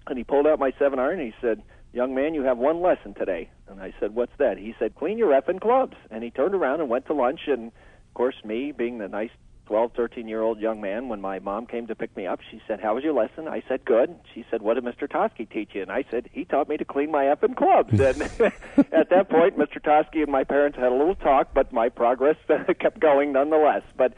and 0.07 0.17
he 0.17 0.25
pulled 0.25 0.47
out 0.47 0.59
my 0.59 0.73
seven 0.79 0.99
iron 0.99 1.21
and 1.21 1.33
he 1.33 1.35
said, 1.41 1.63
Young 1.93 2.15
man, 2.15 2.33
you 2.33 2.43
have 2.45 2.57
one 2.57 2.81
lesson 2.81 3.13
today. 3.13 3.51
And 3.69 3.79
I 3.83 3.93
said, 4.01 4.15
What's 4.15 4.33
that? 4.39 4.57
He 4.57 4.75
said, 4.79 4.95
Clean 4.95 5.19
your 5.19 5.39
effing 5.39 5.61
clubs. 5.61 5.97
And 6.11 6.25
he 6.25 6.31
turned 6.31 6.55
around 6.55 6.81
and 6.81 6.89
went 6.89 7.07
to 7.07 7.13
lunch. 7.13 7.41
And 7.47 7.67
of 7.67 8.15
course, 8.15 8.37
me 8.43 8.73
being 8.73 8.97
the 8.97 9.09
nice 9.09 9.29
12, 9.67 9.93
13 9.95 10.27
year 10.27 10.41
old 10.41 10.59
young 10.59 10.81
man, 10.81 11.09
when 11.09 11.21
my 11.21 11.39
mom 11.39 11.67
came 11.67 11.87
to 11.89 11.95
pick 11.95 12.17
me 12.17 12.27
up, 12.27 12.41
she 12.51 12.63
said, 12.67 12.81
How 12.81 12.95
was 12.95 13.05
your 13.05 13.13
lesson? 13.13 13.47
I 13.49 13.63
said, 13.69 13.85
Good. 13.85 14.15
She 14.35 14.47
said, 14.51 14.63
What 14.63 14.75
did 14.75 14.85
Mr. 14.85 15.07
Toski 15.07 15.49
teach 15.49 15.71
you? 15.75 15.83
And 15.83 15.93
I 15.93 16.07
said, 16.11 16.31
He 16.33 16.47
taught 16.47 16.71
me 16.71 16.79
to 16.79 16.87
clean 16.87 17.11
my 17.11 17.25
effing 17.25 17.55
clubs. 17.55 17.93
and 18.01 18.23
at 18.93 19.11
that 19.11 19.29
point, 19.29 19.59
Mr. 19.59 19.79
Toski 19.79 20.23
and 20.23 20.33
my 20.33 20.45
parents 20.45 20.79
had 20.79 20.91
a 20.91 20.97
little 20.97 21.17
talk, 21.17 21.53
but 21.53 21.71
my 21.71 21.91
progress 21.91 22.37
kept 22.81 22.99
going 22.99 23.33
nonetheless. 23.33 23.83
But, 23.99 24.15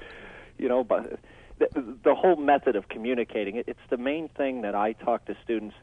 you 0.65 0.71
know, 0.71 0.83
but 0.83 1.21
the, 1.59 1.99
the 2.03 2.15
whole 2.15 2.37
method 2.37 2.75
of 2.75 2.89
communicating, 2.89 3.57
it, 3.57 3.69
it's 3.69 3.87
the 3.91 3.99
main 3.99 4.31
thing 4.31 4.63
that 4.63 4.75
I 4.75 4.95
talk 4.95 5.27
to 5.27 5.37
students. 5.45 5.77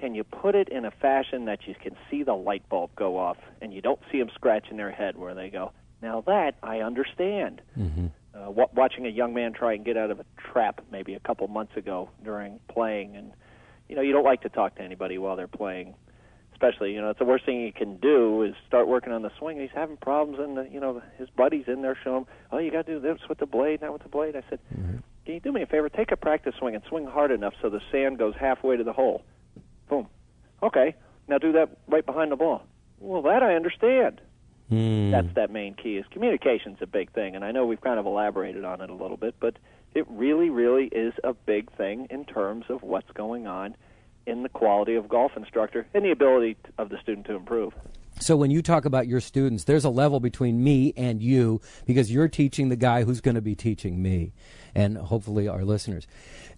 Can 0.00 0.14
you 0.14 0.24
put 0.24 0.54
it 0.54 0.70
in 0.70 0.86
a 0.86 0.90
fashion 0.90 1.44
that 1.44 1.68
you 1.68 1.74
can 1.74 1.94
see 2.10 2.22
the 2.22 2.32
light 2.32 2.66
bulb 2.70 2.90
go 2.96 3.18
off 3.18 3.36
and 3.60 3.72
you 3.72 3.82
don't 3.82 4.00
see 4.10 4.18
them 4.18 4.30
scratching 4.34 4.78
their 4.78 4.90
head 4.90 5.18
where 5.18 5.34
they 5.34 5.50
go, 5.50 5.72
Now 6.00 6.22
that 6.22 6.54
I 6.62 6.80
understand. 6.80 7.60
Uh, 8.34 8.50
wa 8.50 8.66
watching 8.74 9.06
a 9.06 9.10
young 9.10 9.34
man 9.34 9.52
try 9.52 9.74
and 9.74 9.84
get 9.84 9.96
out 9.98 10.10
of 10.10 10.20
a 10.20 10.24
trap 10.38 10.80
maybe 10.90 11.14
a 11.14 11.20
couple 11.20 11.46
months 11.48 11.76
ago 11.76 12.08
during 12.24 12.58
playing, 12.68 13.14
and 13.14 13.30
you 13.88 13.94
know 13.94 14.02
you 14.02 14.12
don't 14.12 14.24
like 14.24 14.40
to 14.40 14.48
talk 14.48 14.74
to 14.76 14.82
anybody 14.82 15.18
while 15.18 15.36
they're 15.36 15.46
playing, 15.46 15.94
especially 16.54 16.94
you 16.94 17.00
know 17.00 17.10
it's 17.10 17.18
the 17.18 17.24
worst 17.24 17.44
thing 17.44 17.60
you 17.60 17.72
can 17.72 17.96
do 17.96 18.42
is 18.42 18.54
start 18.66 18.88
working 18.88 19.12
on 19.12 19.22
the 19.22 19.30
swing. 19.38 19.60
He's 19.60 19.70
having 19.74 19.96
problems, 19.98 20.38
and 20.38 20.56
the, 20.56 20.68
you 20.72 20.80
know 20.80 21.02
his 21.18 21.28
buddies 21.30 21.64
in 21.66 21.82
there 21.82 21.98
show 22.02 22.18
him, 22.18 22.26
oh 22.50 22.58
you 22.58 22.70
got 22.70 22.86
to 22.86 22.94
do 22.94 23.00
this 23.00 23.18
with 23.28 23.38
the 23.38 23.46
blade, 23.46 23.82
not 23.82 23.92
with 23.92 24.02
the 24.02 24.08
blade. 24.08 24.36
I 24.36 24.42
said, 24.48 24.60
can 25.24 25.34
you 25.34 25.40
do 25.40 25.52
me 25.52 25.62
a 25.62 25.66
favor? 25.66 25.88
Take 25.88 26.12
a 26.12 26.16
practice 26.16 26.54
swing 26.58 26.74
and 26.74 26.84
swing 26.88 27.06
hard 27.06 27.30
enough 27.30 27.54
so 27.60 27.68
the 27.68 27.80
sand 27.90 28.18
goes 28.18 28.34
halfway 28.38 28.76
to 28.76 28.84
the 28.84 28.92
hole. 28.92 29.22
Boom. 29.88 30.06
Okay. 30.62 30.94
Now 31.28 31.38
do 31.38 31.52
that 31.52 31.70
right 31.88 32.04
behind 32.04 32.30
the 32.30 32.36
ball. 32.36 32.62
Well, 33.00 33.22
that 33.22 33.42
I 33.42 33.54
understand. 33.54 34.20
Hmm. 34.68 35.10
That's 35.10 35.34
that 35.34 35.50
main 35.50 35.74
key. 35.74 35.96
Is 35.96 36.06
communication's 36.10 36.78
a 36.80 36.86
big 36.86 37.12
thing, 37.12 37.36
and 37.36 37.44
I 37.44 37.52
know 37.52 37.66
we've 37.66 37.80
kind 37.80 37.98
of 37.98 38.06
elaborated 38.06 38.64
on 38.64 38.80
it 38.80 38.90
a 38.90 38.94
little 38.94 39.16
bit, 39.16 39.34
but 39.40 39.56
it 39.94 40.06
really, 40.08 40.50
really 40.50 40.86
is 40.86 41.14
a 41.22 41.34
big 41.34 41.70
thing 41.76 42.06
in 42.10 42.24
terms 42.24 42.66
of 42.68 42.82
what's 42.82 43.10
going 43.12 43.46
on 43.46 43.76
in 44.26 44.42
the 44.42 44.48
quality 44.48 44.94
of 44.94 45.08
golf 45.08 45.32
instructor 45.36 45.86
and 45.94 46.04
the 46.04 46.10
ability 46.10 46.56
of 46.78 46.88
the 46.88 46.98
student 47.00 47.26
to 47.26 47.34
improve. 47.34 47.72
So 48.20 48.36
when 48.36 48.50
you 48.50 48.62
talk 48.62 48.84
about 48.84 49.06
your 49.08 49.20
students, 49.20 49.64
there's 49.64 49.84
a 49.84 49.90
level 49.90 50.20
between 50.20 50.62
me 50.62 50.92
and 50.96 51.20
you 51.20 51.60
because 51.84 52.12
you're 52.12 52.28
teaching 52.28 52.68
the 52.68 52.76
guy 52.76 53.02
who's 53.02 53.20
going 53.20 53.34
to 53.34 53.42
be 53.42 53.54
teaching 53.56 54.00
me, 54.00 54.32
and 54.74 54.96
hopefully 54.96 55.48
our 55.48 55.64
listeners, 55.64 56.06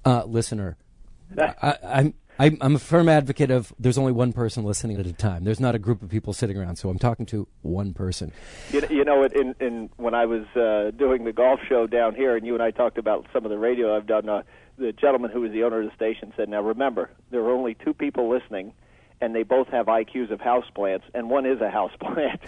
uh, 0.05 0.25
listener. 0.25 0.77
I, 1.39 2.13
I'm 2.39 2.59
I'm 2.61 2.77
a 2.77 2.79
firm 2.79 3.09
advocate 3.09 3.51
of 3.51 3.73
there's 3.79 3.97
only 3.97 4.13
one 4.13 4.33
person 4.33 4.65
listening 4.65 4.99
at 5.01 5.07
a 5.07 5.13
time. 5.13 5.45
There's 5.45 5.61
not 5.61 5.75
a 5.75 5.79
group 5.79 6.03
of 6.03 6.11
people 6.11 6.33
sitting 6.35 6.57
around, 6.57 6.77
so 6.77 6.91
I'm 6.91 6.99
talking 6.99 7.25
to 7.27 7.49
one 7.63 7.95
person. 7.95 8.33
You, 8.71 8.83
you 8.91 9.05
know, 9.05 9.25
in, 9.25 9.55
in 9.59 9.89
when 9.97 10.15
I 10.15 10.27
was 10.27 10.45
uh, 10.55 10.91
doing 10.97 11.25
the 11.25 11.33
golf 11.33 11.61
show 11.67 11.87
down 11.87 12.15
here, 12.15 12.37
and 12.37 12.47
you 12.47 12.53
and 12.53 12.63
I 12.63 12.73
talked 12.73 12.99
about 12.99 13.27
some 13.33 13.45
of 13.45 13.51
the 13.51 13.59
radio 13.59 13.97
I've 13.97 14.07
done. 14.07 14.29
Uh, 14.29 14.43
the 14.79 14.93
gentleman 14.93 15.31
who 15.31 15.41
was 15.41 15.53
the 15.53 15.63
owner 15.65 15.81
of 15.81 15.89
the 15.89 15.95
station 15.95 16.33
said, 16.37 16.49
"Now 16.49 16.63
remember, 16.63 17.11
there 17.31 17.41
are 17.43 17.51
only 17.53 17.75
two 17.75 17.95
people 17.95 18.29
listening." 18.29 18.73
And 19.19 19.35
they 19.35 19.45
both 19.45 19.69
have 19.69 19.87
IQs 19.87 20.31
of 20.31 20.41
houseplants, 20.41 21.01
and 21.15 21.31
one 21.31 21.47
is 21.47 21.59
a 21.63 21.71
houseplant. 21.71 22.39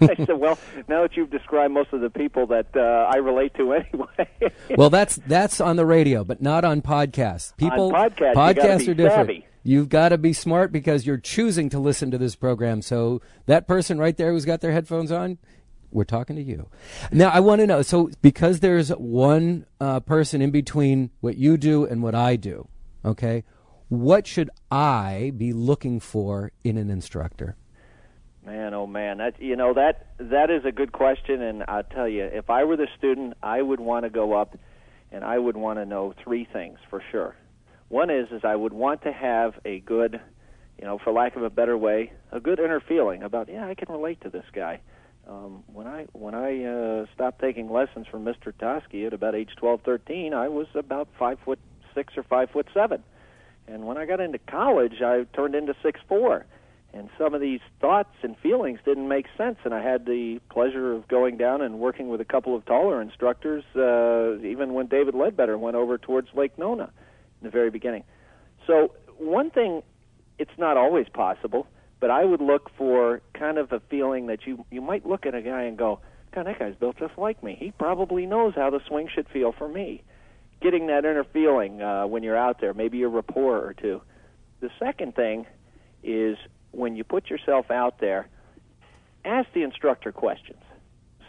I 0.10 0.24
said, 0.24 0.38
"Well, 0.38 0.56
now 0.86 1.02
that 1.02 1.16
you've 1.16 1.30
described 1.30 1.74
most 1.74 1.92
of 1.92 2.00
the 2.02 2.08
people 2.10 2.46
that 2.46 2.66
uh, 2.76 3.10
I 3.12 3.16
relate 3.16 3.54
to 3.54 3.72
anyway, 3.74 4.52
Well, 4.76 4.90
that's 4.90 5.16
that's 5.26 5.60
on 5.60 5.74
the 5.74 5.84
radio, 5.84 6.22
but 6.22 6.40
not 6.40 6.64
on 6.64 6.82
podcasts. 6.82 7.56
People 7.56 7.90
gotta 7.90 8.14
podcasts 8.14 8.86
are 8.88 8.94
different. 8.94 9.28
savvy. 9.28 9.46
You've 9.64 9.88
got 9.88 10.10
to 10.10 10.18
be 10.18 10.32
smart 10.32 10.70
because 10.70 11.04
you're 11.04 11.16
choosing 11.18 11.68
to 11.70 11.80
listen 11.80 12.12
to 12.12 12.18
this 12.18 12.36
program. 12.36 12.80
So 12.82 13.20
that 13.46 13.66
person 13.66 13.98
right 13.98 14.16
there 14.16 14.30
who's 14.30 14.44
got 14.44 14.60
their 14.60 14.72
headphones 14.72 15.10
on, 15.10 15.38
we're 15.94 16.04
talking 16.04 16.36
to 16.36 16.42
you. 16.42 16.68
Now, 17.12 17.28
I 17.28 17.40
want 17.40 17.60
to 17.60 17.66
know. 17.66 17.80
So 17.82 18.10
because 18.20 18.60
there's 18.60 18.90
one 18.90 19.64
uh, 19.80 20.00
person 20.00 20.42
in 20.42 20.50
between 20.50 21.10
what 21.20 21.36
you 21.36 21.56
do 21.56 21.86
and 21.86 22.02
what 22.02 22.14
I 22.14 22.36
do, 22.36 22.68
okay, 23.04 23.44
what 23.88 24.26
should 24.26 24.50
I 24.70 25.32
be 25.36 25.52
looking 25.52 26.00
for 26.00 26.52
in 26.64 26.76
an 26.76 26.90
instructor? 26.90 27.56
Man, 28.44 28.74
oh 28.74 28.86
man, 28.86 29.18
that 29.18 29.40
you 29.40 29.56
know 29.56 29.72
that 29.72 30.08
that 30.18 30.50
is 30.50 30.66
a 30.66 30.72
good 30.72 30.92
question, 30.92 31.40
and 31.40 31.62
I 31.62 31.80
tell 31.80 32.06
you, 32.06 32.24
if 32.24 32.50
I 32.50 32.64
were 32.64 32.76
the 32.76 32.88
student, 32.98 33.34
I 33.42 33.62
would 33.62 33.80
want 33.80 34.04
to 34.04 34.10
go 34.10 34.34
up, 34.34 34.58
and 35.10 35.24
I 35.24 35.38
would 35.38 35.56
want 35.56 35.78
to 35.78 35.86
know 35.86 36.12
three 36.22 36.46
things 36.52 36.78
for 36.90 37.02
sure. 37.10 37.36
One 37.88 38.10
is 38.10 38.28
is 38.32 38.42
I 38.44 38.54
would 38.54 38.74
want 38.74 39.02
to 39.02 39.12
have 39.12 39.54
a 39.64 39.80
good, 39.80 40.20
you 40.78 40.84
know, 40.84 40.98
for 40.98 41.10
lack 41.10 41.36
of 41.36 41.42
a 41.42 41.48
better 41.48 41.78
way, 41.78 42.12
a 42.32 42.40
good 42.40 42.58
inner 42.58 42.80
feeling 42.80 43.22
about 43.22 43.48
yeah, 43.48 43.66
I 43.66 43.74
can 43.74 43.90
relate 43.90 44.20
to 44.22 44.28
this 44.28 44.44
guy. 44.52 44.80
Um, 45.28 45.64
when 45.72 45.86
I 45.86 46.06
when 46.12 46.34
I 46.34 46.64
uh, 46.64 47.06
stopped 47.14 47.40
taking 47.40 47.70
lessons 47.70 48.06
from 48.06 48.24
Mr. 48.24 48.52
Toski 48.52 49.06
at 49.06 49.14
about 49.14 49.34
age 49.34 49.50
twelve, 49.56 49.80
thirteen, 49.82 50.34
I 50.34 50.48
was 50.48 50.66
about 50.74 51.08
five 51.18 51.38
foot 51.44 51.58
six 51.94 52.16
or 52.16 52.22
five 52.22 52.50
foot 52.50 52.66
seven, 52.74 53.02
and 53.66 53.84
when 53.84 53.96
I 53.96 54.04
got 54.04 54.20
into 54.20 54.38
college, 54.38 55.00
I 55.00 55.24
turned 55.34 55.54
into 55.54 55.74
six 55.82 56.00
four. 56.08 56.44
And 56.92 57.10
some 57.18 57.34
of 57.34 57.40
these 57.40 57.58
thoughts 57.80 58.14
and 58.22 58.38
feelings 58.38 58.78
didn't 58.84 59.08
make 59.08 59.26
sense 59.36 59.58
and 59.64 59.74
i 59.74 59.82
had 59.82 60.06
the 60.06 60.38
pleasure 60.48 60.92
of 60.92 61.08
going 61.08 61.36
down 61.36 61.60
and 61.60 61.80
working 61.80 62.08
with 62.08 62.20
a 62.20 62.24
couple 62.24 62.54
of 62.54 62.64
taller 62.66 63.02
instructors 63.02 63.64
uh, 63.74 64.38
even 64.46 64.74
when 64.74 64.86
david 64.86 65.12
leadbetter 65.12 65.58
went 65.58 65.74
over 65.74 65.98
towards 65.98 66.28
lake 66.34 66.56
nona 66.56 66.84
in 66.84 67.44
the 67.46 67.50
very 67.50 67.70
beginning. 67.70 68.04
So 68.68 68.94
one 69.18 69.50
thing 69.50 69.82
it's 70.38 70.56
not 70.56 70.76
always 70.76 71.08
possible 71.08 71.66
but 72.04 72.10
i 72.10 72.22
would 72.22 72.42
look 72.42 72.70
for 72.76 73.22
kind 73.32 73.56
of 73.56 73.72
a 73.72 73.80
feeling 73.88 74.26
that 74.26 74.46
you 74.46 74.62
you 74.70 74.82
might 74.82 75.06
look 75.06 75.24
at 75.24 75.34
a 75.34 75.40
guy 75.40 75.62
and 75.62 75.78
go 75.78 76.00
god 76.34 76.46
that 76.46 76.58
guy's 76.58 76.74
built 76.76 76.98
just 76.98 77.16
like 77.16 77.42
me 77.42 77.56
he 77.58 77.70
probably 77.70 78.26
knows 78.26 78.52
how 78.54 78.68
the 78.68 78.80
swing 78.86 79.08
should 79.14 79.26
feel 79.32 79.52
for 79.52 79.68
me 79.68 80.02
getting 80.60 80.86
that 80.88 81.04
inner 81.04 81.24
feeling 81.24 81.80
uh, 81.80 82.06
when 82.06 82.22
you're 82.22 82.36
out 82.36 82.60
there 82.60 82.74
maybe 82.74 83.02
a 83.02 83.08
rapport 83.08 83.56
or 83.58 83.72
two 83.72 84.02
the 84.60 84.70
second 84.78 85.14
thing 85.14 85.46
is 86.02 86.36
when 86.74 86.96
you 86.96 87.04
put 87.04 87.30
yourself 87.30 87.70
out 87.70 87.98
there, 88.00 88.28
ask 89.24 89.48
the 89.54 89.62
instructor 89.62 90.12
questions. 90.12 90.60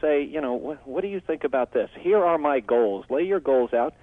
Say, 0.01 0.24
you 0.24 0.41
know, 0.41 0.53
what, 0.53 0.88
what 0.88 1.01
do 1.01 1.08
you 1.08 1.20
think 1.20 1.44
about 1.44 1.74
this? 1.74 1.89
Here 2.00 2.24
are 2.24 2.38
my 2.38 2.60
goals. 2.60 3.05
Lay 3.10 3.24
your 3.24 3.39
goals 3.39 3.74
out 3.74 3.94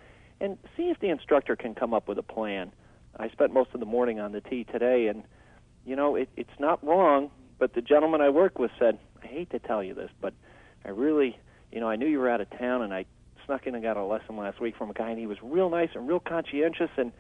and 0.41 0.59
see 0.76 0.85
if 0.85 0.99
the 1.00 1.09
instructor 1.09 1.57
can 1.57 1.75
come 1.75 1.95
up 1.95 2.09
with 2.09 2.19
a 2.19 2.23
plan 2.23 2.73
I 3.14 3.29
spent 3.29 3.52
most 3.52 3.71
of 3.75 3.81
the 3.81 3.87
morning 3.87 4.21
on 4.21 4.33
the 4.33 4.41
tee 4.41 4.64
today, 4.64 5.09
and 5.09 5.23
you 5.85 5.97
know 5.97 6.17
it, 6.17 6.29
it's 6.37 6.59
not 6.59 6.85
wrong. 6.85 7.31
But 7.59 7.75
the 7.75 7.83
gentleman 7.83 8.21
I 8.21 8.31
work 8.31 8.59
with 8.59 8.71
said, 8.79 8.99
"I 9.23 9.27
hate 9.27 9.51
to 9.51 9.59
tell 9.59 9.83
you 9.83 9.95
this, 9.95 10.11
but 10.21 10.35
I 10.85 10.91
really, 10.91 11.39
you 11.71 11.81
know, 11.81 11.89
I 11.89 11.97
knew 11.97 12.07
you 12.07 12.19
were 12.19 12.29
out 12.29 12.41
of 12.41 12.51
town, 12.51 12.83
and 12.83 12.93
I 12.93 13.05
snuck 13.47 13.67
in 13.67 13.75
and 13.75 13.83
got 13.83 13.97
a 13.97 14.05
lesson 14.05 14.37
last 14.37 14.61
week 14.61 14.77
from 14.77 14.91
a 14.91 14.95
guy, 14.95 15.11
and 15.11 15.19
he 15.19 15.27
was 15.27 15.39
real 15.43 15.71
nice 15.71 15.91
and 15.95 16.09
real 16.09 16.21
conscientious, 16.21 16.91
and 16.97 17.12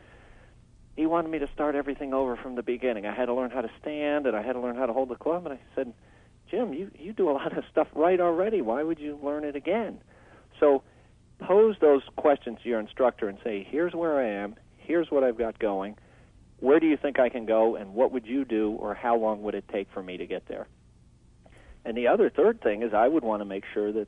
he 0.96 1.06
wanted 1.06 1.30
me 1.30 1.38
to 1.38 1.48
start 1.54 1.74
everything 1.74 2.12
over 2.12 2.36
from 2.36 2.54
the 2.54 2.62
beginning. 2.62 3.06
I 3.06 3.14
had 3.14 3.26
to 3.26 3.34
learn 3.34 3.50
how 3.50 3.60
to 3.60 3.70
stand, 3.80 4.26
and 4.26 4.36
I 4.36 4.42
had 4.42 4.54
to 4.54 4.60
learn 4.60 4.76
how 4.76 4.86
to 4.86 4.92
hold 4.92 5.08
the 5.08 5.16
club. 5.16 5.46
And 5.46 5.54
I 5.54 5.60
said, 5.74 5.92
Jim, 6.50 6.74
you 6.74 6.90
you 6.98 7.12
do 7.12 7.30
a 7.30 7.32
lot 7.40 7.56
of 7.56 7.64
stuff 7.70 7.88
right 7.94 8.20
already. 8.20 8.60
Why 8.60 8.82
would 8.82 8.98
you 8.98 9.18
learn 9.22 9.44
it 9.44 9.56
again? 9.56 10.00
So 10.60 10.82
pose 11.38 11.76
those 11.80 12.02
questions 12.16 12.58
to 12.62 12.68
your 12.68 12.80
instructor 12.80 13.28
and 13.28 13.38
say, 13.42 13.66
here's 13.68 13.94
where 13.94 14.18
I 14.18 14.28
am, 14.42 14.54
here's 14.76 15.10
what 15.10 15.24
I've 15.24 15.38
got 15.38 15.58
going. 15.58 15.96
Where 16.62 16.78
do 16.78 16.86
you 16.86 16.96
think 16.96 17.18
I 17.18 17.28
can 17.28 17.44
go, 17.44 17.74
and 17.74 17.92
what 17.92 18.12
would 18.12 18.24
you 18.24 18.44
do, 18.44 18.70
or 18.78 18.94
how 18.94 19.16
long 19.16 19.42
would 19.42 19.56
it 19.56 19.64
take 19.66 19.90
for 19.92 20.00
me 20.00 20.16
to 20.18 20.26
get 20.28 20.46
there? 20.46 20.68
And 21.84 21.96
the 21.96 22.06
other 22.06 22.30
third 22.30 22.60
thing 22.60 22.82
is, 22.82 22.94
I 22.94 23.08
would 23.08 23.24
want 23.24 23.40
to 23.40 23.44
make 23.44 23.64
sure 23.74 23.90
that 23.90 24.06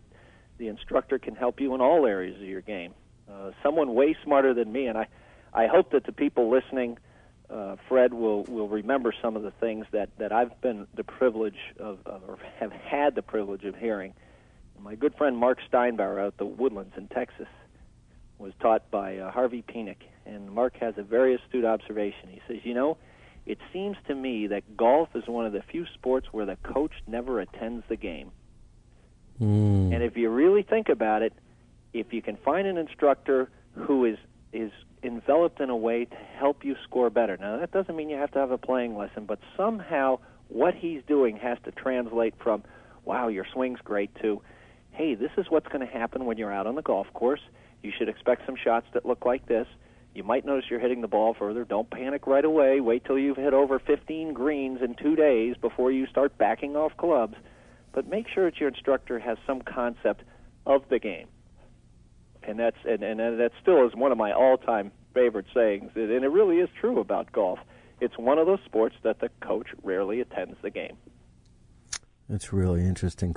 the 0.58 0.68
instructor 0.68 1.18
can 1.18 1.34
help 1.34 1.60
you 1.60 1.74
in 1.74 1.80
all 1.80 2.06
areas 2.06 2.36
of 2.40 2.46
your 2.46 2.60
game. 2.60 2.94
Uh, 3.28 3.50
someone 3.60 3.92
way 3.94 4.16
smarter 4.22 4.54
than 4.54 4.70
me, 4.70 4.86
and 4.86 4.96
I, 4.96 5.08
I 5.52 5.66
hope 5.66 5.90
that 5.90 6.04
the 6.04 6.12
people 6.12 6.48
listening, 6.48 6.96
uh, 7.50 7.74
Fred, 7.88 8.14
will 8.14 8.44
will 8.44 8.68
remember 8.68 9.12
some 9.20 9.34
of 9.34 9.42
the 9.42 9.50
things 9.50 9.84
that 9.90 10.10
that 10.18 10.30
I've 10.30 10.60
been 10.60 10.86
the 10.94 11.02
privilege 11.02 11.58
of, 11.80 11.98
of 12.06 12.22
or 12.28 12.38
have 12.60 12.70
had 12.70 13.16
the 13.16 13.22
privilege 13.22 13.64
of 13.64 13.74
hearing. 13.74 14.14
My 14.80 14.94
good 14.94 15.16
friend 15.16 15.36
Mark 15.36 15.58
Steinbauer 15.68 16.24
out 16.24 16.36
the 16.36 16.46
Woodlands 16.46 16.94
in 16.96 17.08
Texas 17.08 17.48
was 18.38 18.52
taught 18.60 18.90
by 18.90 19.18
uh, 19.18 19.30
Harvey 19.30 19.62
Penick, 19.66 20.02
and 20.26 20.50
Mark 20.50 20.76
has 20.78 20.94
a 20.96 21.02
very 21.02 21.34
astute 21.34 21.64
observation. 21.64 22.28
He 22.30 22.40
says, 22.48 22.58
you 22.64 22.74
know. 22.74 22.96
It 23.46 23.58
seems 23.74 23.98
to 24.06 24.14
me 24.14 24.46
that 24.46 24.74
golf 24.74 25.10
is 25.14 25.24
one 25.26 25.44
of 25.44 25.52
the 25.52 25.60
few 25.60 25.84
sports 25.92 26.28
where 26.32 26.46
the 26.46 26.56
coach 26.62 26.92
never 27.06 27.40
attends 27.40 27.84
the 27.90 27.96
game. 27.96 28.30
Mm. 29.38 29.94
And 29.94 30.02
if 30.02 30.16
you 30.16 30.30
really 30.30 30.62
think 30.62 30.88
about 30.88 31.20
it, 31.20 31.34
if 31.92 32.12
you 32.12 32.22
can 32.22 32.36
find 32.36 32.66
an 32.66 32.78
instructor 32.78 33.50
who 33.74 34.04
is 34.04 34.18
is 34.52 34.70
enveloped 35.02 35.60
in 35.60 35.68
a 35.68 35.76
way 35.76 36.04
to 36.04 36.16
help 36.38 36.64
you 36.64 36.76
score 36.84 37.10
better. 37.10 37.36
Now 37.36 37.58
that 37.58 37.72
doesn't 37.72 37.94
mean 37.94 38.08
you 38.08 38.16
have 38.16 38.30
to 38.32 38.38
have 38.38 38.50
a 38.50 38.58
playing 38.58 38.96
lesson, 38.96 39.26
but 39.26 39.38
somehow 39.56 40.20
what 40.48 40.74
he's 40.74 41.02
doing 41.06 41.36
has 41.36 41.58
to 41.64 41.72
translate 41.72 42.34
from 42.42 42.62
wow, 43.04 43.28
your 43.28 43.44
swing's 43.52 43.80
great 43.80 44.14
to 44.22 44.40
hey, 44.92 45.16
this 45.16 45.32
is 45.36 45.46
what's 45.48 45.66
going 45.66 45.84
to 45.84 45.92
happen 45.92 46.24
when 46.24 46.38
you're 46.38 46.52
out 46.52 46.68
on 46.68 46.76
the 46.76 46.82
golf 46.82 47.12
course. 47.14 47.40
You 47.84 47.92
should 47.96 48.08
expect 48.08 48.46
some 48.46 48.56
shots 48.56 48.86
that 48.94 49.06
look 49.06 49.24
like 49.24 49.46
this. 49.46 49.66
You 50.14 50.24
might 50.24 50.44
notice 50.44 50.64
you're 50.70 50.80
hitting 50.80 51.00
the 51.00 51.08
ball 51.08 51.34
further. 51.34 51.64
Don't 51.64 51.90
panic 51.90 52.26
right 52.26 52.44
away. 52.44 52.80
Wait 52.80 53.04
till 53.04 53.18
you've 53.18 53.36
hit 53.36 53.52
over 53.52 53.78
15 53.78 54.32
greens 54.32 54.80
in 54.82 54.94
2 54.94 55.14
days 55.16 55.56
before 55.60 55.92
you 55.92 56.06
start 56.06 56.36
backing 56.38 56.76
off 56.76 56.96
clubs 56.96 57.36
but 57.94 58.08
make 58.08 58.26
sure 58.28 58.50
that 58.50 58.58
your 58.58 58.68
instructor 58.68 59.18
has 59.20 59.38
some 59.46 59.62
concept 59.62 60.22
of 60.66 60.82
the 60.90 60.98
game. 60.98 61.28
And 62.42 62.58
that's 62.58 62.76
and, 62.84 63.02
and 63.02 63.20
that 63.20 63.52
still 63.62 63.86
is 63.86 63.94
one 63.94 64.12
of 64.12 64.18
my 64.18 64.32
all-time 64.32 64.90
favorite 65.14 65.46
sayings, 65.54 65.92
and 65.94 66.10
it 66.10 66.28
really 66.30 66.56
is 66.58 66.68
true 66.78 66.98
about 66.98 67.32
golf. 67.32 67.58
It's 68.00 68.18
one 68.18 68.38
of 68.38 68.46
those 68.46 68.58
sports 68.66 68.96
that 69.04 69.20
the 69.20 69.30
coach 69.40 69.68
rarely 69.82 70.20
attends 70.20 70.56
the 70.60 70.70
game. 70.70 70.96
That's 72.28 72.52
really 72.52 72.84
interesting. 72.84 73.36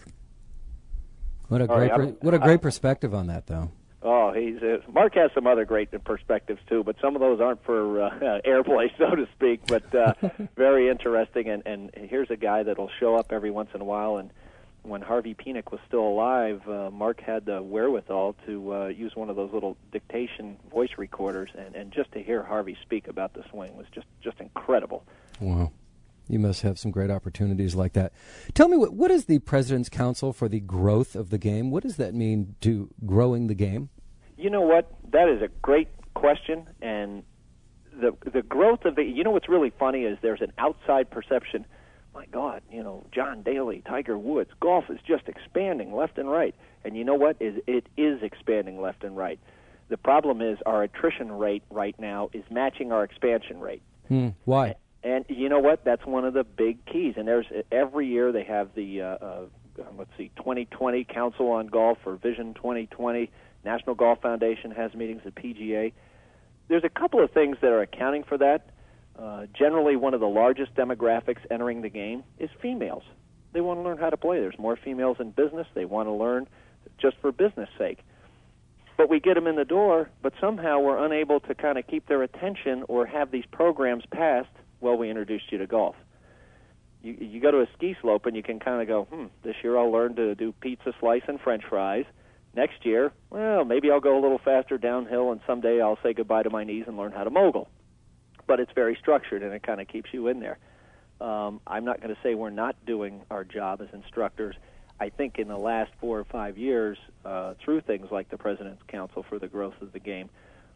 What 1.48 1.62
a 1.62 1.70
All 1.70 1.78
great 1.78 1.92
right, 1.92 2.00
per- 2.00 2.18
what 2.26 2.34
a 2.34 2.40
great 2.40 2.50
I'm- 2.54 2.60
perspective 2.60 3.14
on 3.14 3.28
that, 3.28 3.46
though. 3.48 3.72
Oh, 4.10 4.32
he's 4.32 4.64
uh, 4.64 4.78
Mark 4.90 5.16
has 5.16 5.32
some 5.36 5.48
other 5.48 5.66
great 5.66 5.92
perspectives 6.06 6.62
too, 6.70 6.82
but 6.82 6.96
some 7.02 7.16
of 7.16 7.20
those 7.20 7.42
aren't 7.42 7.62
for 7.66 8.04
uh, 8.04 8.10
airplay, 8.46 8.88
so 8.98 9.14
to 9.14 9.28
speak. 9.36 9.68
But 9.68 9.94
uh, 9.94 10.14
very 10.56 10.90
interesting. 10.90 11.50
And, 11.50 11.62
and 11.66 11.92
here's 11.94 12.32
a 12.32 12.38
guy 12.38 12.64
that'll 12.64 12.90
show 13.02 13.16
up 13.16 13.34
every 13.34 13.52
once 13.52 13.70
in 13.74 13.82
a 13.82 13.84
while. 13.84 14.16
And 14.16 14.32
when 14.84 15.02
Harvey 15.02 15.36
Penick 15.36 15.74
was 15.74 15.82
still 15.86 16.08
alive, 16.08 16.62
uh, 16.70 16.90
Mark 16.90 17.20
had 17.20 17.46
the 17.46 17.62
wherewithal 17.62 18.38
to 18.46 18.74
uh, 18.74 18.88
use 18.88 19.14
one 19.14 19.30
of 19.30 19.36
those 19.36 19.52
little 19.52 19.76
dictation 19.92 20.56
voice 20.72 20.92
recorders, 20.98 21.50
and, 21.58 21.76
and 21.76 21.92
just 21.92 22.10
to 22.14 22.24
hear 22.24 22.44
Harvey 22.44 22.78
speak 22.84 23.10
about 23.10 23.34
the 23.34 23.44
swing 23.52 23.76
was 23.76 23.88
just 23.94 24.08
just 24.24 24.40
incredible. 24.40 25.04
Wow. 25.42 25.74
You 26.30 26.40
must 26.40 26.62
have 26.62 26.80
some 26.80 26.92
great 26.92 27.10
opportunities 27.10 27.76
like 27.76 27.94
that. 27.94 28.14
Tell 28.54 28.68
me, 28.68 28.78
what, 28.78 28.94
what 28.94 29.12
is 29.12 29.26
the 29.26 29.40
President's 29.40 29.90
Council 29.90 30.34
for 30.34 30.50
the 30.50 30.60
Growth 30.60 31.16
of 31.16 31.30
the 31.30 31.38
Game? 31.38 31.72
What 31.72 31.84
does 31.84 31.96
that 31.98 32.14
mean 32.14 32.56
to 32.62 32.90
growing 33.06 33.48
the 33.48 33.56
game? 33.56 33.90
You 34.38 34.50
know 34.50 34.62
what? 34.62 34.92
That 35.12 35.30
is 35.30 35.42
a 35.42 35.50
great 35.62 35.90
question, 36.14 36.68
and 36.82 37.24
the 37.92 38.16
the 38.32 38.42
growth 38.42 38.86
of 38.86 38.96
the. 38.96 39.04
You 39.04 39.24
know 39.24 39.32
what's 39.32 39.50
really 39.50 39.72
funny 39.78 40.04
is 40.04 40.18
there's 40.22 40.42
an 40.42 40.54
outside 40.58 41.10
perception. 41.10 41.66
My 42.14 42.26
God, 42.28 42.62
you 42.72 42.84
know 42.84 43.06
John 43.12 43.44
Daly, 43.44 43.84
Tiger 43.86 44.18
Woods, 44.18 44.52
golf 44.60 44.86
is 44.90 45.00
just 45.08 45.28
expanding 45.28 45.94
left 45.94 46.18
and 46.18 46.30
right, 46.30 46.56
and 46.84 46.96
you 46.96 47.04
know 47.04 47.16
what? 47.16 47.38
Is 47.40 47.56
it 47.68 47.88
is 47.98 48.22
expanding 48.22 48.82
left 48.82 49.04
and 49.04 49.18
right. 49.18 49.40
The 49.90 49.98
problem 49.98 50.42
is 50.42 50.58
our 50.66 50.84
attrition 50.84 51.32
rate 51.32 51.64
right 51.70 51.98
now 51.98 52.30
is 52.34 52.44
matching 52.50 52.92
our 52.92 53.04
expansion 53.04 53.60
rate. 53.60 53.82
Hmm. 54.08 54.30
Why? 54.46 54.76
And 55.04 55.26
you 55.30 55.48
know 55.48 55.60
what? 55.60 55.86
That's 55.86 56.06
one 56.06 56.26
of 56.26 56.34
the 56.34 56.44
big 56.44 56.86
keys. 56.86 57.14
And 57.18 57.28
there's 57.28 57.46
every 57.72 58.08
year 58.08 58.32
they 58.32 58.44
have 58.44 58.70
the 58.76 59.02
uh, 59.02 59.06
uh, 59.06 59.42
let's 59.98 60.10
see, 60.18 60.32
2020 60.38 61.06
Council 61.06 61.52
on 61.52 61.68
Golf 61.68 62.00
or 62.06 62.16
Vision 62.16 62.54
2020. 62.54 63.30
National 63.68 63.96
Golf 63.96 64.22
Foundation 64.22 64.72
has 64.72 64.94
meetings 64.94 65.24
at 65.26 65.36
PGA. 65.36 65.92
There's 66.70 66.86
a 66.86 66.90
couple 66.90 67.22
of 67.22 67.32
things 67.32 67.58
that 67.62 67.68
are 67.68 67.82
accounting 67.82 68.24
for 68.24 68.38
that. 68.38 68.70
Uh, 69.20 69.48
generally, 69.54 69.98
one 69.98 70.14
of 70.14 70.22
the 70.22 70.28
largest 70.28 70.74
demographics 70.74 71.40
entering 71.52 71.82
the 71.82 71.90
game 71.90 72.24
is 72.40 72.50
females. 72.62 73.04
They 73.52 73.60
want 73.60 73.80
to 73.80 73.84
learn 73.84 73.98
how 73.98 74.10
to 74.10 74.16
play. 74.16 74.40
There's 74.40 74.58
more 74.58 74.78
females 74.78 75.18
in 75.20 75.32
business. 75.32 75.68
They 75.74 75.84
want 75.84 76.08
to 76.08 76.14
learn 76.14 76.48
just 76.98 77.18
for 77.22 77.34
business 77.34 77.68
sake. 77.78 78.00
But 78.96 79.10
we 79.10 79.20
get 79.20 79.34
them 79.34 79.48
in 79.48 79.58
the 79.58 79.66
door, 79.66 80.10
but 80.22 80.32
somehow 80.40 80.80
we're 80.80 81.04
unable 81.04 81.42
to 81.42 81.54
kind 81.54 81.78
of 81.78 81.86
keep 81.88 82.08
their 82.08 82.24
attention 82.24 82.86
or 82.88 83.06
have 83.06 83.32
these 83.32 83.46
programs 83.52 84.06
passed 84.10 84.50
while 84.80 84.96
we 84.96 85.10
introduced 85.10 85.52
you 85.52 85.58
to 85.58 85.68
golf. 85.68 85.96
You, 87.04 87.18
you 87.20 87.42
go 87.42 87.52
to 87.52 87.60
a 87.60 87.68
ski 87.76 87.98
slope 88.02 88.28
and 88.28 88.36
you 88.36 88.44
can 88.44 88.60
kind 88.60 88.82
of 88.82 88.88
go, 88.88 89.04
hmm, 89.14 89.26
this 89.44 89.56
year 89.62 89.78
I'll 89.78 89.92
learn 89.92 90.16
to 90.16 90.36
do 90.36 90.54
pizza 90.62 90.94
slice 91.02 91.24
and 91.28 91.40
french 91.42 91.64
fries. 91.68 92.06
Next 92.58 92.88
year, 92.88 93.14
well, 93.30 93.66
maybe 93.66 93.92
I'll 93.92 94.00
go 94.00 94.18
a 94.18 94.20
little 94.20 94.40
faster 94.40 94.80
downhill 94.80 95.32
and 95.32 95.40
someday 95.46 95.80
I'll 95.80 96.00
say 96.02 96.14
goodbye 96.14 96.42
to 96.42 96.50
my 96.50 96.64
knees 96.64 96.86
and 96.88 96.98
learn 96.98 97.12
how 97.12 97.24
to 97.24 97.30
mogul. 97.30 97.70
But 98.48 98.60
it's 98.60 98.72
very 98.74 98.98
structured 99.00 99.44
and 99.44 99.54
it 99.54 99.62
kind 99.62 99.80
of 99.80 99.88
keeps 99.88 100.10
you 100.12 100.28
in 100.28 100.40
there. 100.40 100.58
Um, 101.22 101.62
I'm 101.68 101.86
not 101.86 102.02
going 102.02 102.16
to 102.16 102.20
say 102.24 102.34
we're 102.34 102.50
not 102.50 102.76
doing 102.84 103.22
our 103.30 103.44
job 103.44 103.80
as 103.84 103.90
instructors. 103.94 104.56
I 105.00 105.10
think 105.10 105.38
in 105.38 105.50
the 105.50 105.58
last 105.58 105.92
four 106.02 106.18
or 106.18 106.24
five 106.24 106.58
years, 106.58 106.98
uh, 107.24 107.54
through 107.64 107.82
things 107.82 108.08
like 108.10 108.32
the 108.32 108.40
President's 108.40 108.82
Council 108.88 109.24
for 109.30 109.38
the 109.38 109.48
Growth 109.48 109.80
of 109.80 109.94
the 109.94 110.00
Game, 110.00 110.28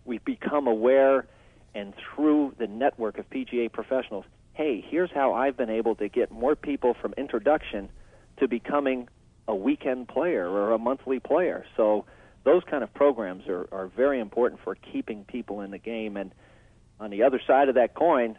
we've 0.06 0.24
become 0.24 0.68
aware, 0.68 1.26
and 1.74 1.96
through 1.96 2.54
the 2.60 2.68
network 2.68 3.18
of 3.18 3.28
PGA 3.32 3.72
professionals, 3.72 4.26
hey, 4.54 4.86
here's 4.88 5.10
how 5.10 5.34
I've 5.34 5.58
been 5.58 5.72
able 5.72 5.96
to 5.96 6.10
get 6.10 6.30
more 6.30 6.56
people 6.56 6.94
from 7.02 7.16
introduction 7.18 7.90
to 8.38 8.48
becoming 8.48 9.10
a 9.48 9.56
weekend 9.56 10.08
player 10.08 10.48
or 10.48 10.72
a 10.72 10.78
monthly 10.78 11.20
player. 11.20 11.66
So 11.76 12.06
those 12.44 12.64
kind 12.70 12.84
of 12.84 12.94
programs 12.94 13.48
are, 13.48 13.68
are 13.72 13.88
very 13.88 14.20
important 14.20 14.62
for 14.64 14.76
keeping 14.76 15.24
people 15.26 15.62
in 15.62 15.72
the 15.72 15.78
game. 15.78 16.18
And 16.18 16.34
on 17.00 17.10
the 17.10 17.24
other 17.24 17.42
side 17.46 17.70
of 17.70 17.76
that 17.76 17.94
coin, 17.94 18.38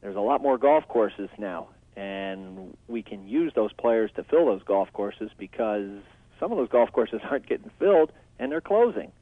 there's 0.00 0.16
a 0.16 0.20
lot 0.20 0.42
more 0.42 0.58
golf 0.58 0.88
courses 0.88 1.28
now, 1.38 1.68
and 1.96 2.76
we 2.88 3.02
can 3.02 3.28
use 3.28 3.52
those 3.54 3.72
players 3.74 4.10
to 4.16 4.24
fill 4.24 4.46
those 4.46 4.62
golf 4.62 4.90
courses 4.92 5.30
because 5.36 5.90
some 6.38 6.50
of 6.52 6.58
those 6.58 6.70
golf 6.70 6.90
courses 6.92 7.20
aren't 7.30 7.46
getting 7.46 7.70
filled 7.78 8.12
and 8.38 8.50
they're 8.50 8.62
closing, 8.62 9.12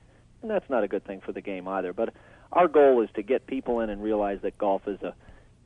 and 0.43 0.51
that's 0.51 0.69
not 0.71 0.85
a 0.85 0.89
good 0.89 1.05
thing 1.05 1.21
for 1.21 1.33
the 1.33 1.41
game 1.41 1.67
either. 1.67 1.93
But 1.93 2.15
our 2.53 2.69
goal 2.69 3.03
is 3.03 3.11
to 3.15 3.23
get 3.23 3.47
people 3.47 3.81
in 3.81 3.91
and 3.91 4.03
realize 4.03 4.39
that 4.43 4.57
golf 4.57 4.87
is 4.87 5.03
a 5.03 5.15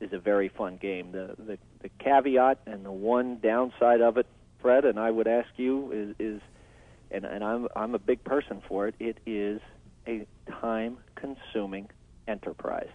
is 0.01 0.11
a 0.11 0.19
very 0.19 0.49
fun 0.49 0.77
game. 0.77 1.11
The 1.11 1.35
the, 1.37 1.57
the 1.81 1.89
caveat 1.99 2.59
and 2.65 2.83
the 2.83 2.91
one 2.91 3.37
downside 3.37 4.01
of 4.01 4.17
it, 4.17 4.25
Fred, 4.63 4.85
and 4.85 4.99
I 4.99 5.11
would 5.11 5.27
ask 5.27 5.49
you 5.57 5.91
is 5.91 6.15
is 6.17 6.41
and, 7.11 7.25
and 7.25 7.43
I'm 7.43 7.67
I'm 7.75 7.93
a 7.93 7.99
big 7.99 8.23
person 8.23 8.63
for 8.67 8.87
it. 8.87 8.95
It 8.99 9.19
is 9.27 9.61
a 10.07 10.25
time 10.49 10.97
consuming 11.15 11.89
enterprise. 12.27 12.89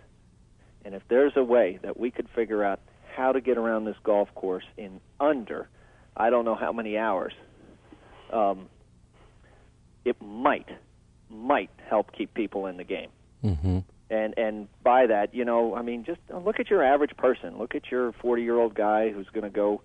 And 0.84 0.94
if 0.94 1.02
there's 1.08 1.34
a 1.36 1.44
way 1.44 1.78
that 1.82 1.98
we 1.98 2.10
could 2.10 2.28
figure 2.34 2.64
out 2.64 2.80
how 3.14 3.32
to 3.32 3.40
get 3.40 3.58
around 3.58 3.84
this 3.84 3.96
golf 4.02 4.28
course 4.34 4.64
in 4.76 5.00
under, 5.20 5.68
I 6.16 6.30
don't 6.30 6.44
know 6.44 6.54
how 6.54 6.72
many 6.72 6.96
hours, 6.96 7.32
um, 8.32 8.68
it 10.04 10.16
might, 10.22 10.68
might 11.28 11.70
help 11.88 12.12
keep 12.16 12.32
people 12.34 12.66
in 12.66 12.76
the 12.76 12.84
game. 12.84 13.10
Mm-hmm. 13.44 13.78
And 14.10 14.38
and 14.38 14.68
by 14.82 15.06
that, 15.06 15.34
you 15.34 15.44
know, 15.44 15.74
I 15.74 15.82
mean, 15.82 16.04
just 16.04 16.20
look 16.32 16.58
at 16.58 16.70
your 16.70 16.82
average 16.82 17.14
person. 17.16 17.58
Look 17.58 17.74
at 17.74 17.90
your 17.90 18.12
40 18.12 18.42
year 18.42 18.58
old 18.58 18.74
guy 18.74 19.10
who's 19.10 19.28
going 19.32 19.44
to 19.44 19.50
go, 19.50 19.82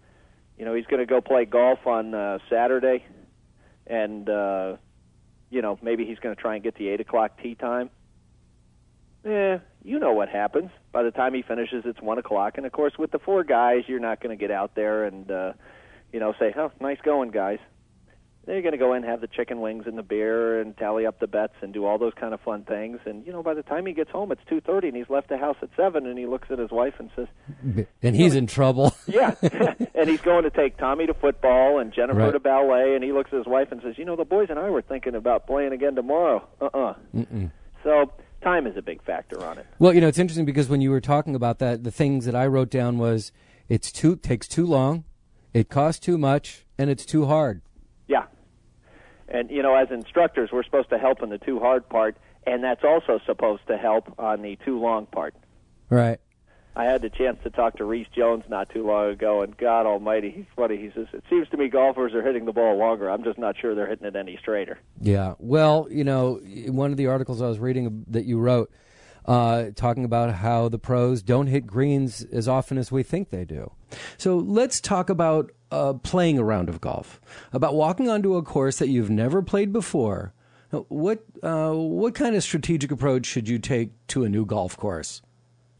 you 0.58 0.66
know, 0.66 0.74
he's 0.74 0.86
going 0.86 1.00
to 1.00 1.06
go 1.06 1.22
play 1.22 1.46
golf 1.46 1.86
on 1.86 2.14
uh, 2.14 2.40
Saturday, 2.50 3.06
and 3.88 4.30
uh, 4.30 4.78
you 5.50 5.62
know, 5.62 5.78
maybe 5.82 6.06
he's 6.06 6.20
going 6.20 6.36
to 6.36 6.42
try 6.42 6.56
and 6.56 6.64
get 6.64 6.76
the 6.76 6.90
eight 6.90 7.02
o'clock 7.02 7.42
tee 7.42 7.56
time. 7.56 7.90
Eh, 9.26 9.60
you 9.84 10.00
know 10.00 10.14
what 10.14 10.30
happens. 10.30 10.70
By 10.92 11.04
the 11.04 11.12
time 11.12 11.34
he 11.34 11.42
finishes, 11.42 11.84
it's 11.86 12.02
one 12.02 12.18
o'clock, 12.18 12.58
and 12.58 12.66
of 12.66 12.72
course, 12.72 12.94
with 12.98 13.12
the 13.12 13.20
four 13.20 13.44
guys, 13.44 13.84
you're 13.88 14.00
not 14.00 14.22
going 14.22 14.38
to 14.38 14.40
get 14.40 14.52
out 14.52 14.76
there 14.76 15.06
and 15.06 15.30
uh, 15.32 15.54
you 16.12 16.20
know 16.20 16.34
say, 16.40 16.54
"Oh, 16.56 16.72
nice 16.80 17.00
going, 17.04 17.32
guys." 17.32 17.60
They're 18.46 18.62
going 18.62 18.74
to 18.74 18.78
go 18.78 18.92
in, 18.94 19.04
and 19.04 19.06
have 19.06 19.22
the 19.22 19.28
chicken 19.28 19.62
wings 19.62 19.86
and 19.88 19.98
the 19.98 20.04
beer, 20.04 20.60
and 20.60 20.76
tally 20.76 21.06
up 21.06 21.20
the 21.20 21.28
bets 21.28 21.54
and 21.62 21.74
do 21.74 21.86
all 21.86 21.98
those 21.98 22.14
kind 22.14 22.34
of 22.34 22.42
fun 22.42 22.64
things. 22.64 23.00
And 23.06 23.26
you 23.26 23.32
know, 23.32 23.42
by 23.42 23.54
the 23.54 23.64
time 23.64 23.86
he 23.86 23.94
gets 23.94 24.12
home, 24.12 24.32
it's 24.34 24.42
two 24.50 24.60
thirty, 24.60 24.90
and 24.90 24.98
he's 24.98 25.10
left 25.10 25.30
the 25.30 25.38
house 25.38 25.56
at 25.62 25.70
seven, 25.78 26.06
and 26.06 26.18
he 26.20 26.26
looks 26.26 26.50
at 26.52 26.60
his 26.60 26.70
wife 26.70 26.96
and 27.00 27.10
says, 27.16 27.28
"And 28.04 28.16
he's 28.16 28.36
in 28.36 28.48
trouble." 28.48 28.94
yeah, 29.08 29.36
and 29.96 30.10
he's 30.10 30.20
going 30.22 30.44
to 30.44 30.50
take 30.50 30.78
Tommy 30.78 31.06
to 31.08 31.14
football 31.14 31.80
and 31.80 31.94
Jennifer 31.94 32.20
Right. 32.20 32.32
to 32.34 32.40
ballet, 32.40 32.96
and 32.96 33.04
he 33.04 33.12
looks 33.14 33.30
at 33.32 33.38
his 33.38 33.48
wife 33.48 33.72
and 33.72 33.82
says, 33.82 33.98
"You 33.98 34.06
know, 34.06 34.16
the 34.18 34.26
boys 34.26 34.48
and 34.50 34.60
I 34.60 34.70
were 34.70 34.82
thinking 34.82 35.16
about 35.16 35.48
playing 35.48 35.72
again 35.72 35.96
tomorrow." 35.96 36.46
Uh-uh. 36.60 36.96
So 37.84 38.12
time 38.42 38.68
is 38.68 38.76
a 38.78 38.82
big 38.82 39.02
factor 39.04 39.42
on 39.44 39.58
it. 39.58 39.66
Well, 39.80 39.94
you 39.94 40.02
know, 40.02 40.08
it's 40.08 40.20
interesting 40.20 40.46
because 40.46 40.68
when 40.68 40.82
you 40.82 40.92
were 40.92 41.02
talking 41.02 41.34
about 41.36 41.60
that, 41.60 41.84
the 41.84 41.92
things 41.92 42.26
that 42.26 42.36
I 42.36 42.46
wrote 42.48 42.70
down 42.70 42.98
was 42.98 43.32
it's 43.70 43.92
too 43.92 44.16
takes 44.18 44.48
too 44.50 44.66
long, 44.66 45.06
it 45.54 45.70
costs 45.70 46.00
too 46.00 46.18
much, 46.18 46.66
and 46.78 46.90
it's 46.90 47.06
too 47.06 47.26
hard. 47.26 47.62
And 49.34 49.50
you 49.50 49.64
know, 49.64 49.76
as 49.76 49.90
instructors, 49.92 50.52
we're 50.54 50.64
supposed 50.64 50.90
to 50.92 50.98
help 50.98 51.22
in 51.22 51.30
the 51.30 51.40
too 51.40 51.60
hard 51.60 51.90
part, 51.90 52.16
and 52.46 52.64
that's 52.64 52.84
also 52.84 53.20
supposed 53.26 53.66
to 53.68 53.78
help 53.78 54.14
on 54.20 54.42
the 54.44 54.56
too 54.64 54.80
long 54.80 55.08
part. 55.08 55.36
Right. 55.90 56.20
I 56.76 56.86
had 56.86 57.02
the 57.02 57.10
chance 57.10 57.38
to 57.44 57.52
talk 57.52 57.78
to 57.78 57.86
Rees 57.86 58.08
Jones 58.16 58.46
not 58.50 58.70
too 58.70 58.86
long 58.86 59.10
ago, 59.12 59.42
and 59.42 59.56
God 59.56 59.86
Almighty, 59.86 60.32
he's 60.32 60.46
funny. 60.56 60.78
He 60.78 60.92
says 60.96 61.08
it 61.14 61.24
seems 61.30 61.48
to 61.50 61.58
me 61.58 61.68
golfers 61.68 62.14
are 62.14 62.24
hitting 62.24 62.46
the 62.46 62.52
ball 62.52 62.78
longer. 62.78 63.10
I'm 63.10 63.24
just 63.24 63.38
not 63.38 63.56
sure 63.60 63.76
they're 63.76 63.88
hitting 63.88 64.08
it 64.08 64.16
any 64.16 64.38
straighter. 64.38 64.80
Yeah. 65.00 65.36
Well, 65.38 65.88
you 65.92 66.04
know, 66.04 66.40
one 66.68 66.92
of 66.92 66.98
the 66.98 67.08
articles 67.08 67.42
I 67.42 67.48
was 67.48 67.60
reading 67.60 68.06
that 68.08 68.26
you 68.26 68.40
wrote, 68.40 68.72
uh, 69.26 69.66
talking 69.76 70.04
about 70.04 70.34
how 70.34 70.68
the 70.68 70.80
pros 70.80 71.22
don't 71.22 71.48
hit 71.48 71.68
greens 71.68 72.26
as 72.32 72.48
often 72.48 72.78
as 72.80 72.92
we 72.92 73.04
think 73.04 73.30
they 73.30 73.46
do. 73.46 73.72
So 74.18 74.38
let's 74.38 74.82
talk 74.82 75.12
about 75.12 75.52
uh, 75.74 75.94
playing 75.94 76.38
a 76.38 76.44
round 76.44 76.70
of 76.70 76.80
golf, 76.80 77.20
about 77.52 77.74
walking 77.76 78.08
onto 78.10 78.36
a 78.36 78.44
course 78.44 78.78
that 78.78 78.90
you've 78.90 79.10
never 79.10 79.42
played 79.42 79.74
before. 79.74 80.34
Uh, 80.72 80.80
What 80.90 81.20
uh, 81.42 81.74
what 81.74 82.14
kind 82.16 82.36
of 82.36 82.44
strategic 82.44 82.92
approach 82.92 83.26
should 83.26 83.48
you 83.50 83.60
take 83.60 83.90
to 84.14 84.24
a 84.24 84.30
new 84.30 84.46
golf 84.46 84.78
course? 84.78 85.22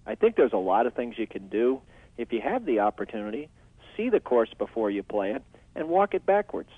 I 0.06 0.16
think 0.16 0.36
there's 0.36 0.54
a 0.54 0.58
lot 0.74 0.86
of 0.88 0.94
things 0.94 1.16
you 1.18 1.28
can 1.28 1.48
do 1.48 1.82
if 2.18 2.34
you 2.34 2.42
have 2.42 2.66
the 2.66 2.80
opportunity. 2.80 3.50
See 3.96 4.10
the 4.10 4.20
course 4.20 4.50
before 4.58 4.90
you 4.92 5.04
play 5.04 5.32
it 5.32 5.44
and 5.76 5.88
walk 5.88 6.14
it 6.14 6.26
backwards, 6.26 6.70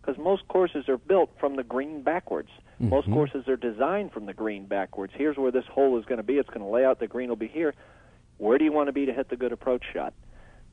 because 0.00 0.18
most 0.18 0.46
courses 0.48 0.88
are 0.88 0.98
built 0.98 1.30
from 1.40 1.56
the 1.56 1.62
green 1.62 2.02
backwards. 2.02 2.50
Most 2.80 3.06
courses 3.08 3.48
are 3.48 3.56
designed 3.56 4.12
from 4.12 4.26
the 4.26 4.34
green 4.34 4.66
backwards. 4.66 5.12
Here's 5.16 5.36
where 5.36 5.52
this 5.52 5.64
hole 5.72 5.96
is 5.98 6.04
going 6.04 6.18
to 6.18 6.24
be. 6.24 6.34
It's 6.34 6.48
going 6.50 6.60
to 6.60 6.72
lay 6.76 6.84
out. 6.84 6.98
The 6.98 7.06
green 7.06 7.28
will 7.28 7.36
be 7.48 7.48
here. 7.48 7.72
Where 8.38 8.58
do 8.58 8.64
you 8.64 8.72
want 8.72 8.88
to 8.88 8.92
be 8.92 9.06
to 9.06 9.12
hit 9.12 9.28
the 9.28 9.36
good 9.36 9.52
approach 9.52 9.84
shot? 9.92 10.12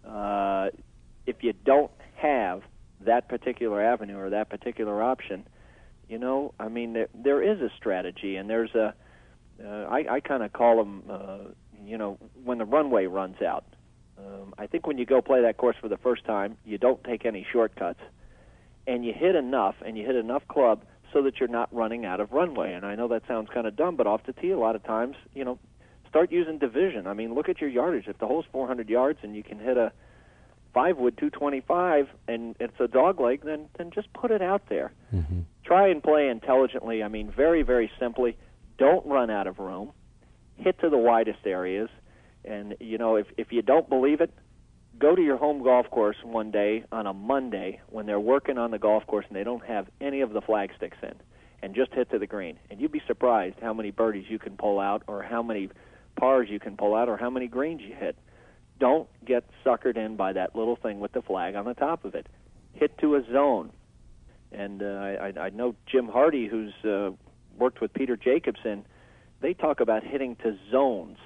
Uh, 0.05 0.69
if 1.25 1.37
you 1.41 1.53
don't 1.53 1.91
have 2.15 2.61
that 3.01 3.27
particular 3.27 3.81
avenue 3.81 4.17
or 4.17 4.29
that 4.29 4.49
particular 4.49 5.01
option, 5.01 5.47
you 6.07 6.19
know, 6.19 6.53
I 6.59 6.67
mean, 6.67 6.93
there, 6.93 7.07
there 7.13 7.41
is 7.41 7.61
a 7.61 7.69
strategy, 7.77 8.35
and 8.35 8.49
there's 8.49 8.75
a. 8.75 8.93
Uh, 9.63 9.85
I, 9.89 10.15
I 10.15 10.19
kind 10.19 10.41
of 10.41 10.51
call 10.51 10.77
them, 10.77 11.03
uh, 11.09 11.37
you 11.85 11.97
know, 11.97 12.17
when 12.43 12.57
the 12.57 12.65
runway 12.65 13.05
runs 13.05 13.41
out. 13.41 13.63
Um, 14.17 14.53
I 14.57 14.67
think 14.67 14.87
when 14.87 14.97
you 14.97 15.05
go 15.05 15.21
play 15.21 15.41
that 15.43 15.57
course 15.57 15.75
for 15.79 15.87
the 15.87 15.97
first 15.97 16.25
time, 16.25 16.57
you 16.65 16.77
don't 16.77 17.03
take 17.03 17.25
any 17.25 17.45
shortcuts, 17.51 17.99
and 18.87 19.05
you 19.05 19.13
hit 19.13 19.35
enough, 19.35 19.75
and 19.85 19.97
you 19.97 20.05
hit 20.05 20.15
enough 20.15 20.47
club 20.47 20.83
so 21.13 21.21
that 21.23 21.39
you're 21.39 21.49
not 21.49 21.73
running 21.73 22.05
out 22.05 22.19
of 22.19 22.31
runway. 22.31 22.73
And 22.73 22.85
I 22.85 22.95
know 22.95 23.07
that 23.09 23.23
sounds 23.27 23.49
kind 23.53 23.67
of 23.67 23.75
dumb, 23.75 23.95
but 23.95 24.07
off 24.07 24.21
the 24.25 24.33
tee, 24.33 24.51
a 24.51 24.57
lot 24.57 24.75
of 24.75 24.83
times, 24.83 25.15
you 25.33 25.45
know, 25.45 25.59
start 26.09 26.31
using 26.31 26.57
division. 26.57 27.07
I 27.07 27.13
mean, 27.13 27.33
look 27.33 27.49
at 27.49 27.61
your 27.61 27.69
yardage. 27.69 28.07
If 28.07 28.17
the 28.17 28.27
hole's 28.27 28.45
400 28.51 28.89
yards 28.89 29.19
and 29.23 29.35
you 29.35 29.43
can 29.43 29.59
hit 29.59 29.77
a 29.77 29.91
five 30.73 30.97
wood 30.97 31.17
225 31.17 32.07
and 32.27 32.55
it's 32.59 32.79
a 32.79 32.87
dog 32.87 33.19
leg, 33.19 33.41
then 33.43 33.67
then 33.77 33.91
just 33.91 34.11
put 34.13 34.31
it 34.31 34.41
out 34.41 34.63
there. 34.69 34.91
Mm-hmm. 35.13 35.41
Try 35.65 35.89
and 35.89 36.01
play 36.01 36.29
intelligently. 36.29 37.03
I 37.03 37.07
mean, 37.07 37.31
very 37.31 37.63
very 37.63 37.91
simply. 37.99 38.37
Don't 38.77 39.05
run 39.05 39.29
out 39.29 39.47
of 39.47 39.59
room. 39.59 39.91
Hit 40.57 40.79
to 40.79 40.89
the 40.89 40.97
widest 40.97 41.45
areas, 41.45 41.89
and 42.45 42.75
you 42.79 42.97
know 42.97 43.15
if 43.15 43.27
if 43.37 43.51
you 43.51 43.61
don't 43.61 43.89
believe 43.89 44.21
it, 44.21 44.33
go 44.97 45.15
to 45.15 45.21
your 45.21 45.37
home 45.37 45.63
golf 45.63 45.89
course 45.89 46.17
one 46.23 46.51
day 46.51 46.83
on 46.91 47.07
a 47.07 47.13
Monday 47.13 47.81
when 47.89 48.05
they're 48.05 48.19
working 48.19 48.57
on 48.57 48.71
the 48.71 48.79
golf 48.79 49.05
course 49.07 49.25
and 49.27 49.35
they 49.35 49.43
don't 49.43 49.65
have 49.65 49.87
any 49.99 50.21
of 50.21 50.33
the 50.33 50.41
flag 50.41 50.71
sticks 50.75 50.97
in, 51.01 51.13
and 51.61 51.75
just 51.75 51.93
hit 51.93 52.09
to 52.11 52.19
the 52.19 52.27
green. 52.27 52.57
And 52.69 52.79
you'd 52.79 52.91
be 52.91 53.01
surprised 53.07 53.57
how 53.61 53.73
many 53.73 53.91
birdies 53.91 54.25
you 54.29 54.39
can 54.39 54.55
pull 54.57 54.79
out, 54.79 55.03
or 55.07 55.23
how 55.23 55.41
many 55.41 55.69
pars 56.19 56.47
you 56.49 56.59
can 56.59 56.77
pull 56.77 56.95
out, 56.95 57.09
or 57.09 57.17
how 57.17 57.29
many 57.29 57.47
greens 57.47 57.81
you 57.81 57.95
hit 57.95 58.17
don't 58.81 59.07
get 59.23 59.43
suckered 59.63 59.95
in 59.95 60.15
by 60.15 60.33
that 60.33 60.55
little 60.55 60.75
thing 60.75 60.99
with 60.99 61.11
the 61.11 61.21
flag 61.21 61.53
on 61.55 61.65
the 61.65 61.75
top 61.75 62.03
of 62.03 62.15
it. 62.15 62.25
Hit 62.73 62.97
to 62.97 63.15
a 63.15 63.23
zone. 63.31 63.71
And 64.51 64.81
uh, 64.81 64.85
I, 65.21 65.33
I 65.39 65.49
know 65.51 65.75
Jim 65.85 66.07
Hardy, 66.07 66.47
who's 66.47 66.73
uh, 66.83 67.11
worked 67.57 67.79
with 67.79 67.93
Peter 67.93 68.17
Jacobsen, 68.17 68.83
they 69.39 69.53
talk 69.53 69.81
about 69.81 70.03
hitting 70.03 70.35
to 70.37 70.57
zones. 70.71 71.17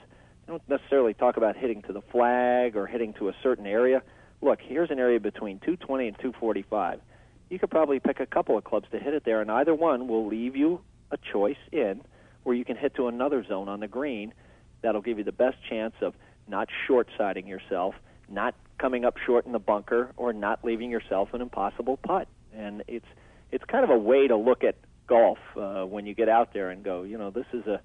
They 0.45 0.51
don't 0.51 0.69
necessarily 0.69 1.13
talk 1.13 1.37
about 1.37 1.55
hitting 1.55 1.81
to 1.83 1.93
the 1.93 2.01
flag 2.01 2.75
or 2.75 2.87
hitting 2.87 3.13
to 3.13 3.29
a 3.29 3.33
certain 3.41 3.65
area. 3.65 4.03
Look, 4.41 4.59
here's 4.61 4.91
an 4.91 4.99
area 4.99 5.21
between 5.21 5.59
220 5.59 6.09
and 6.09 6.17
245. 6.17 6.99
You 7.49 7.57
could 7.57 7.71
probably 7.71 8.01
pick 8.01 8.19
a 8.19 8.25
couple 8.25 8.57
of 8.57 8.65
clubs 8.65 8.87
to 8.91 8.99
hit 8.99 9.13
it 9.13 9.23
there, 9.23 9.39
and 9.39 9.49
either 9.49 9.73
one 9.73 10.09
will 10.09 10.27
leave 10.27 10.57
you 10.57 10.81
a 11.09 11.17
choice 11.31 11.57
in 11.71 12.01
where 12.43 12.55
you 12.55 12.65
can 12.65 12.75
hit 12.75 12.95
to 12.95 13.07
another 13.07 13.45
zone 13.45 13.69
on 13.69 13.79
the 13.79 13.87
green 13.87 14.33
that'll 14.81 15.01
give 15.01 15.17
you 15.17 15.23
the 15.23 15.31
best 15.31 15.57
chance 15.69 15.93
of 16.01 16.13
not 16.47 16.69
short 16.87 17.07
siding 17.17 17.47
yourself, 17.47 17.95
not 18.29 18.55
coming 18.77 19.05
up 19.05 19.17
short 19.25 19.45
in 19.45 19.51
the 19.51 19.59
bunker, 19.59 20.11
or 20.17 20.33
not 20.33 20.63
leaving 20.63 20.91
yourself 20.91 21.33
an 21.33 21.41
impossible 21.41 21.97
putt. 21.97 22.27
And 22.53 22.83
it's 22.87 23.05
it's 23.51 23.63
kind 23.65 23.83
of 23.83 23.89
a 23.89 23.97
way 23.97 24.27
to 24.27 24.35
look 24.35 24.63
at 24.63 24.75
golf 25.07 25.37
uh, 25.55 25.83
when 25.83 26.05
you 26.05 26.13
get 26.13 26.29
out 26.29 26.53
there 26.53 26.71
and 26.71 26.83
go, 26.83 27.03
you 27.03 27.17
know, 27.17 27.29
this 27.29 27.45
is 27.53 27.65
a, 27.67 27.79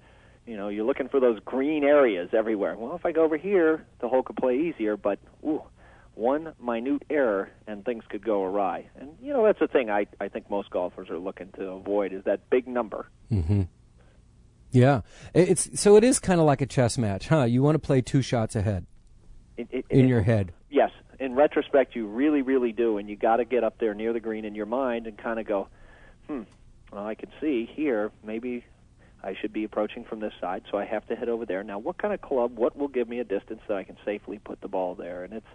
you 0.45 0.57
know, 0.57 0.69
you're 0.69 0.85
looking 0.85 1.07
for 1.07 1.19
those 1.19 1.39
green 1.45 1.83
areas 1.83 2.29
everywhere. 2.33 2.75
Well, 2.75 2.95
if 2.95 3.05
I 3.05 3.11
go 3.11 3.23
over 3.23 3.37
here, 3.37 3.85
the 3.99 4.09
hole 4.09 4.23
could 4.23 4.37
play 4.37 4.57
easier, 4.57 4.97
but 4.97 5.19
ooh, 5.45 5.61
one 6.15 6.53
minute 6.61 7.03
error 7.09 7.49
and 7.67 7.85
things 7.85 8.03
could 8.09 8.23
go 8.25 8.43
awry. 8.43 8.87
And 8.99 9.11
you 9.21 9.33
know, 9.33 9.45
that's 9.45 9.59
the 9.59 9.67
thing 9.67 9.89
I 9.89 10.07
I 10.19 10.27
think 10.27 10.49
most 10.49 10.69
golfers 10.71 11.09
are 11.09 11.19
looking 11.19 11.51
to 11.57 11.69
avoid 11.69 12.13
is 12.13 12.23
that 12.25 12.49
big 12.49 12.67
number. 12.67 13.07
Yeah. 14.71 15.01
It's 15.33 15.79
so 15.79 15.95
it 15.97 16.03
is 16.03 16.19
kind 16.19 16.39
of 16.39 16.45
like 16.45 16.61
a 16.61 16.65
chess 16.65 16.97
match, 16.97 17.27
huh? 17.27 17.43
You 17.43 17.61
want 17.61 17.75
to 17.75 17.79
play 17.79 18.01
two 18.01 18.21
shots 18.21 18.55
ahead 18.55 18.85
It, 19.57 19.67
it, 19.71 19.85
in 19.89 20.05
it- 20.05 20.09
your 20.09 20.21
head. 20.21 20.53
Yes, 20.69 20.91
in 21.19 21.35
retrospect, 21.35 21.95
you 21.95 22.07
really, 22.07 22.41
really 22.41 22.71
do, 22.71 22.97
and 22.97 23.09
you 23.09 23.15
got 23.17 23.37
to 23.37 23.45
get 23.45 23.63
up 23.63 23.77
there 23.79 23.93
near 23.93 24.13
the 24.13 24.21
green 24.21 24.45
in 24.45 24.55
your 24.55 24.65
mind 24.65 25.05
and 25.07 25.17
kind 25.17 25.39
of 25.39 25.45
go, 25.45 25.67
hmm. 26.27 26.43
Well, 26.91 27.05
I 27.05 27.15
can 27.15 27.29
see 27.41 27.69
here 27.71 28.11
maybe 28.23 28.63
I 29.23 29.35
should 29.39 29.53
be 29.53 29.63
approaching 29.65 30.03
from 30.03 30.19
this 30.19 30.33
side, 30.41 30.63
so 30.71 30.77
I 30.77 30.85
have 30.85 31.05
to 31.07 31.15
head 31.15 31.29
over 31.29 31.45
there. 31.45 31.63
Now, 31.63 31.77
what 31.79 31.97
kind 31.97 32.13
of 32.13 32.21
club? 32.21 32.57
What 32.57 32.75
will 32.77 32.87
give 32.87 33.07
me 33.07 33.19
a 33.19 33.23
distance 33.23 33.61
that 33.67 33.77
I 33.77 33.83
can 33.83 33.97
safely 34.03 34.39
put 34.39 34.61
the 34.61 34.67
ball 34.67 34.95
there? 34.95 35.23
And 35.23 35.33
it's 35.33 35.45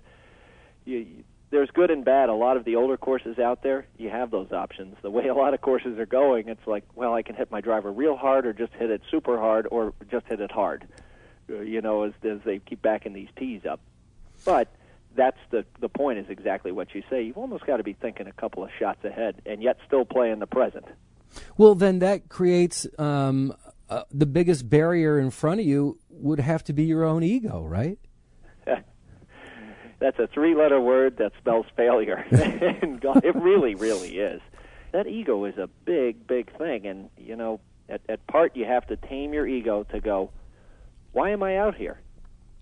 you, 0.85 0.99
you, 0.99 1.25
there's 1.51 1.71
good 1.71 1.91
and 1.91 2.05
bad. 2.05 2.29
A 2.29 2.35
lot 2.35 2.57
of 2.57 2.65
the 2.65 2.77
older 2.77 2.97
courses 2.97 3.39
out 3.39 3.63
there, 3.63 3.87
you 3.97 4.11
have 4.11 4.31
those 4.31 4.53
options. 4.53 4.97
The 5.03 5.11
way 5.11 5.29
a 5.29 5.35
lot 5.35 5.55
of 5.55 5.61
courses 5.61 5.99
are 5.99 6.07
going, 6.07 6.49
it's 6.49 6.67
like, 6.67 6.85
well, 6.95 7.15
I 7.15 7.23
can 7.23 7.37
hit 7.37 7.51
my 7.51 7.61
driver 7.61 7.93
real 7.93 8.17
hard, 8.17 8.47
or 8.47 8.53
just 8.53 8.73
hit 8.73 8.91
it 8.91 9.01
super 9.11 9.39
hard, 9.39 9.69
or 9.71 9.93
just 10.11 10.27
hit 10.27 10.41
it 10.41 10.51
hard. 10.51 10.87
Uh, 11.49 11.61
you 11.61 11.81
know, 11.81 12.03
as 12.03 12.13
as 12.25 12.39
they 12.45 12.59
keep 12.59 12.83
backing 12.83 13.13
these 13.13 13.29
tees 13.37 13.63
up. 13.65 13.81
But 14.45 14.75
that's 15.15 15.39
the 15.51 15.65
the 15.81 15.89
point 15.89 16.19
is 16.19 16.27
exactly 16.29 16.73
what 16.73 16.95
you 16.95 17.03
say. 17.09 17.23
You've 17.23 17.39
almost 17.39 17.65
got 17.67 17.77
to 17.77 17.85
be 17.85 17.93
thinking 17.93 18.27
a 18.27 18.33
couple 18.33 18.65
of 18.65 18.71
shots 18.79 19.05
ahead, 19.05 19.41
and 19.47 19.63
yet 19.63 19.79
still 19.87 20.05
play 20.05 20.31
in 20.31 20.41
the 20.41 20.47
present. 20.47 20.87
Well, 21.57 21.75
then 21.75 22.01
that 22.01 22.29
creates 22.29 22.87
um, 22.99 23.55
uh, 23.89 24.03
the 24.11 24.27
biggest 24.27 24.69
barrier 24.69 25.19
in 25.19 25.31
front 25.31 25.61
of 25.61 25.67
you 25.67 25.99
would 26.11 26.41
have 26.41 26.65
to 26.65 26.73
be 26.73 26.85
your 26.85 27.05
own 27.05 27.23
ego, 27.23 27.63
right? 27.63 27.99
That's 29.99 30.19
a 30.19 30.27
three-letter 30.27 30.81
word 30.81 31.17
that 31.19 31.33
spells 31.39 31.67
failure. 31.77 32.25
and 32.83 33.01
God, 33.01 33.25
it 33.25 33.35
really, 33.35 33.75
really 33.75 34.19
is. 34.19 34.41
That 34.93 35.07
ego 35.07 35.45
is 35.45 35.57
a 35.57 35.69
big, 35.85 36.27
big 36.27 36.57
thing, 36.57 36.87
and 36.87 37.11
you 37.17 37.37
know, 37.37 37.61
at, 37.89 38.01
at 38.09 38.27
part 38.27 38.57
you 38.57 38.65
have 38.65 38.87
to 38.89 38.97
tame 38.97 39.33
your 39.33 39.47
ego 39.47 39.85
to 39.93 40.01
go, 40.01 40.31
why 41.13 41.31
am 41.31 41.43
I 41.43 41.57
out 41.57 41.75
here? 41.75 42.01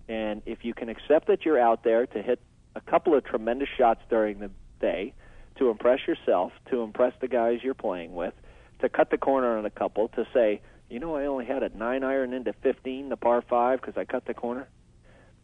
And 0.07 0.41
if 0.45 0.63
you 0.63 0.73
can 0.73 0.89
accept 0.89 1.27
that 1.27 1.45
you're 1.45 1.59
out 1.59 1.83
there 1.83 2.05
to 2.07 2.21
hit 2.21 2.39
a 2.75 2.81
couple 2.81 3.15
of 3.15 3.23
tremendous 3.25 3.69
shots 3.77 4.01
during 4.09 4.39
the 4.39 4.51
day, 4.79 5.13
to 5.57 5.69
impress 5.69 5.99
yourself, 6.07 6.51
to 6.69 6.81
impress 6.81 7.13
the 7.21 7.27
guys 7.27 7.59
you're 7.63 7.73
playing 7.73 8.13
with, 8.13 8.33
to 8.79 8.89
cut 8.89 9.09
the 9.09 9.17
corner 9.17 9.57
on 9.57 9.65
a 9.65 9.69
couple, 9.69 10.09
to 10.09 10.27
say, 10.33 10.61
you 10.89 10.99
know, 10.99 11.15
I 11.15 11.25
only 11.25 11.45
had 11.45 11.63
a 11.63 11.69
nine 11.75 12.03
iron 12.03 12.33
into 12.33 12.53
15, 12.53 13.09
the 13.09 13.17
par 13.17 13.41
five, 13.41 13.81
because 13.81 13.97
I 13.97 14.05
cut 14.05 14.25
the 14.25 14.33
corner 14.33 14.67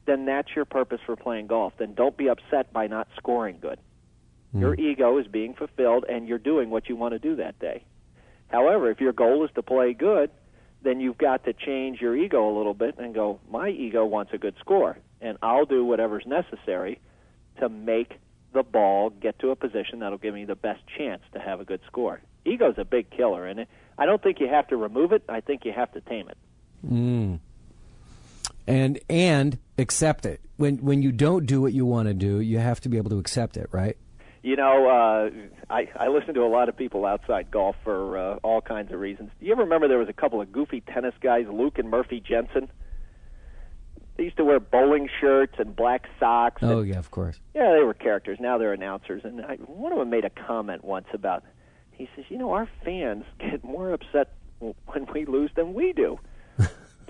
then 0.05 0.25
that's 0.25 0.49
your 0.55 0.65
purpose 0.65 0.99
for 1.05 1.15
playing 1.15 1.47
golf. 1.47 1.73
Then 1.77 1.93
don't 1.93 2.17
be 2.17 2.29
upset 2.29 2.73
by 2.73 2.87
not 2.87 3.07
scoring 3.17 3.57
good. 3.61 3.79
Your 4.53 4.75
ego 4.75 5.17
is 5.17 5.27
being 5.27 5.53
fulfilled 5.53 6.03
and 6.09 6.27
you're 6.27 6.37
doing 6.37 6.69
what 6.69 6.89
you 6.89 6.97
want 6.97 7.13
to 7.13 7.19
do 7.19 7.37
that 7.37 7.57
day. 7.59 7.85
However, 8.49 8.91
if 8.91 8.99
your 8.99 9.13
goal 9.13 9.45
is 9.45 9.51
to 9.55 9.61
play 9.61 9.93
good, 9.93 10.29
then 10.81 10.99
you've 10.99 11.17
got 11.17 11.45
to 11.45 11.53
change 11.53 12.01
your 12.01 12.17
ego 12.17 12.49
a 12.49 12.53
little 12.57 12.73
bit 12.73 12.97
and 12.97 13.13
go, 13.13 13.39
my 13.49 13.69
ego 13.69 14.05
wants 14.05 14.33
a 14.33 14.37
good 14.37 14.55
score, 14.59 14.97
and 15.21 15.37
I'll 15.41 15.65
do 15.65 15.85
whatever's 15.85 16.25
necessary 16.25 16.99
to 17.59 17.69
make 17.69 18.19
the 18.53 18.63
ball 18.63 19.09
get 19.09 19.39
to 19.39 19.51
a 19.51 19.55
position 19.55 19.99
that'll 19.99 20.17
give 20.17 20.33
me 20.33 20.43
the 20.43 20.55
best 20.55 20.81
chance 20.97 21.21
to 21.33 21.39
have 21.39 21.61
a 21.61 21.65
good 21.65 21.79
score. 21.87 22.19
Ego's 22.43 22.75
a 22.77 22.83
big 22.83 23.09
killer, 23.09 23.45
and 23.45 23.67
I 23.97 24.05
don't 24.05 24.21
think 24.21 24.39
you 24.41 24.47
have 24.47 24.67
to 24.69 24.75
remove 24.75 25.13
it. 25.13 25.23
I 25.29 25.39
think 25.39 25.63
you 25.63 25.71
have 25.71 25.91
to 25.93 26.01
tame 26.01 26.27
it. 26.27 26.37
Mm. 26.85 27.39
And 28.67 28.99
and 29.09 29.59
accept 29.81 30.25
it. 30.25 30.41
When 30.57 30.77
when 30.77 31.01
you 31.01 31.11
don't 31.11 31.45
do 31.45 31.61
what 31.61 31.73
you 31.73 31.85
want 31.85 32.07
to 32.07 32.13
do, 32.13 32.39
you 32.39 32.59
have 32.59 32.79
to 32.81 32.89
be 32.89 32.97
able 32.97 33.09
to 33.11 33.19
accept 33.19 33.57
it, 33.57 33.67
right? 33.71 33.97
You 34.43 34.55
know, 34.55 34.87
uh, 34.89 35.29
I 35.71 35.87
I 35.95 36.07
listen 36.07 36.33
to 36.35 36.41
a 36.41 36.49
lot 36.49 36.69
of 36.69 36.75
people 36.75 37.05
outside 37.05 37.51
golf 37.51 37.75
for 37.83 38.17
uh, 38.17 38.35
all 38.43 38.61
kinds 38.61 38.91
of 38.91 38.99
reasons. 38.99 39.31
Do 39.39 39.45
you 39.45 39.51
ever 39.51 39.63
remember 39.63 39.87
there 39.87 39.99
was 39.99 40.09
a 40.09 40.13
couple 40.13 40.41
of 40.41 40.51
goofy 40.51 40.81
tennis 40.81 41.13
guys, 41.21 41.45
Luke 41.51 41.77
and 41.77 41.89
Murphy 41.89 42.23
Jensen? 42.25 42.69
They 44.17 44.23
used 44.25 44.37
to 44.37 44.45
wear 44.45 44.59
bowling 44.59 45.09
shirts 45.19 45.55
and 45.57 45.75
black 45.75 46.05
socks. 46.19 46.61
Oh 46.63 46.79
and, 46.79 46.89
yeah, 46.89 46.99
of 46.99 47.11
course. 47.11 47.39
Yeah, 47.55 47.73
they 47.73 47.83
were 47.83 47.93
characters. 47.93 48.39
Now 48.39 48.57
they're 48.57 48.73
announcers. 48.73 49.21
And 49.23 49.41
I, 49.41 49.55
one 49.55 49.91
of 49.91 49.99
them 49.99 50.09
made 50.09 50.25
a 50.25 50.29
comment 50.29 50.83
once 50.83 51.07
about. 51.13 51.43
He 51.91 52.09
says, 52.15 52.25
"You 52.29 52.37
know, 52.37 52.51
our 52.51 52.67
fans 52.83 53.25
get 53.39 53.63
more 53.63 53.93
upset 53.93 54.33
when 54.59 55.07
we 55.13 55.25
lose 55.25 55.51
than 55.55 55.73
we 55.73 55.93
do." 55.93 56.19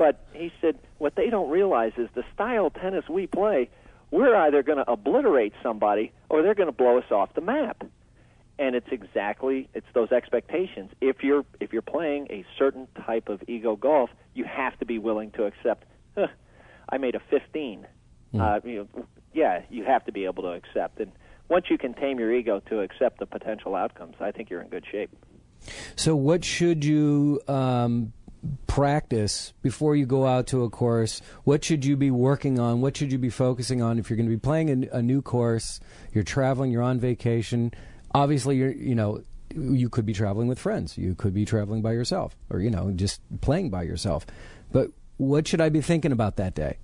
But 0.01 0.25
he 0.33 0.51
said, 0.59 0.79
what 0.97 1.13
they 1.15 1.29
don't 1.29 1.51
realize 1.51 1.91
is 1.95 2.09
the 2.15 2.23
style 2.33 2.65
of 2.65 2.73
tennis 2.73 3.07
we 3.07 3.27
play 3.27 3.69
we're 4.11 4.35
either 4.35 4.61
going 4.61 4.77
to 4.77 4.91
obliterate 4.91 5.53
somebody 5.63 6.11
or 6.29 6.41
they're 6.41 6.53
going 6.53 6.67
to 6.67 6.75
blow 6.75 6.97
us 6.97 7.09
off 7.11 7.33
the 7.33 7.41
map. 7.41 7.83
And 8.59 8.75
it's 8.75 8.89
exactly 8.91 9.69
it's 9.73 9.87
those 9.93 10.11
expectations. 10.11 10.91
If 11.01 11.23
you're 11.23 11.45
if 11.59 11.73
you're 11.73 11.81
playing 11.81 12.27
a 12.29 12.45
certain 12.59 12.87
type 13.05 13.29
of 13.29 13.41
ego 13.47 13.75
golf, 13.75 14.11
you 14.35 14.43
have 14.43 14.77
to 14.79 14.85
be 14.85 14.99
willing 14.99 15.31
to 15.31 15.45
accept. 15.45 15.85
Huh, 16.15 16.27
I 16.89 16.97
made 16.97 17.15
a 17.15 17.21
15. 17.31 17.87
Mm. 18.33 18.39
Uh, 18.39 18.67
you 18.67 18.75
know, 18.95 19.05
yeah, 19.33 19.61
you 19.69 19.85
have 19.85 20.05
to 20.05 20.11
be 20.11 20.25
able 20.25 20.43
to 20.43 20.49
accept. 20.49 20.99
And 20.99 21.11
once 21.47 21.65
you 21.69 21.77
can 21.77 21.93
tame 21.93 22.19
your 22.19 22.33
ego 22.33 22.59
to 22.69 22.81
accept 22.81 23.19
the 23.19 23.25
potential 23.25 23.73
outcomes, 23.75 24.15
I 24.19 24.31
think 24.31 24.49
you're 24.49 24.61
in 24.61 24.67
good 24.67 24.85
shape. 24.91 25.09
So, 25.95 26.15
what 26.15 26.43
should 26.43 26.83
you 26.83 27.41
um, 27.47 28.13
practice 28.67 29.53
before 29.61 29.95
you 29.95 30.05
go 30.05 30.25
out 30.25 30.47
to 30.47 30.63
a 30.63 30.69
course? 30.69 31.21
What 31.43 31.63
should 31.63 31.85
you 31.85 31.95
be 31.95 32.11
working 32.11 32.59
on? 32.59 32.81
What 32.81 32.97
should 32.97 33.11
you 33.11 33.17
be 33.17 33.29
focusing 33.29 33.81
on 33.81 33.99
if 33.99 34.09
you're 34.09 34.17
going 34.17 34.29
to 34.29 34.35
be 34.35 34.39
playing 34.39 34.85
a, 34.85 34.97
a 34.97 35.01
new 35.01 35.21
course? 35.21 35.79
You're 36.13 36.23
traveling. 36.23 36.71
You're 36.71 36.81
on 36.81 36.99
vacation. 36.99 37.71
Obviously, 38.13 38.57
you're 38.57 38.71
you 38.71 38.95
know 38.95 39.23
you 39.53 39.89
could 39.89 40.05
be 40.05 40.13
traveling 40.13 40.47
with 40.47 40.59
friends. 40.59 40.97
You 40.97 41.15
could 41.15 41.33
be 41.33 41.45
traveling 41.45 41.81
by 41.81 41.91
yourself, 41.91 42.35
or 42.49 42.59
you 42.59 42.69
know 42.69 42.91
just 42.91 43.21
playing 43.41 43.69
by 43.69 43.83
yourself. 43.83 44.25
But 44.71 44.87
what 45.17 45.47
should 45.47 45.61
I 45.61 45.69
be 45.69 45.81
thinking 45.81 46.11
about 46.11 46.37
that 46.37 46.55
day? 46.55 46.77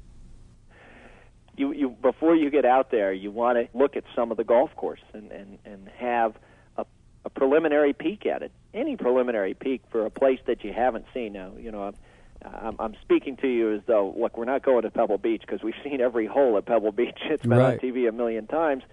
You, 1.55 1.73
you 1.73 1.89
before 1.89 2.35
you 2.35 2.51
get 2.51 2.65
out 2.65 2.91
there, 2.91 3.11
you 3.11 3.31
want 3.31 3.57
to 3.57 3.77
look 3.77 3.95
at 3.95 4.03
some 4.15 4.29
of 4.29 4.37
the 4.37 4.43
golf 4.43 4.75
course 4.75 5.01
and 5.13 5.31
and 5.31 5.57
and 5.65 5.89
have 5.97 6.35
a, 6.77 6.85
a 7.25 7.29
preliminary 7.29 7.93
peek 7.93 8.25
at 8.25 8.43
it 8.43 8.51
any 8.73 8.95
preliminary 8.95 9.53
peek 9.53 9.81
for 9.91 10.05
a 10.05 10.09
place 10.09 10.39
that 10.47 10.63
you 10.63 10.73
haven't 10.73 11.05
seen. 11.13 11.33
Now, 11.33 11.53
you 11.57 11.71
know, 11.71 11.83
I'm, 11.83 11.95
I'm, 12.43 12.75
I'm 12.79 12.95
speaking 13.01 13.37
to 13.37 13.47
you 13.47 13.73
as 13.73 13.81
though, 13.85 14.13
look, 14.17 14.37
we're 14.37 14.45
not 14.45 14.63
going 14.63 14.83
to 14.83 14.91
Pebble 14.91 15.17
Beach 15.17 15.41
because 15.41 15.63
we've 15.63 15.75
seen 15.83 16.01
every 16.01 16.25
hole 16.25 16.57
at 16.57 16.65
Pebble 16.65 16.91
Beach. 16.91 17.19
It's 17.23 17.43
been 17.43 17.57
right. 17.57 17.73
on 17.73 17.79
TV 17.79 18.07
a 18.07 18.11
million 18.11 18.47
times. 18.47 18.83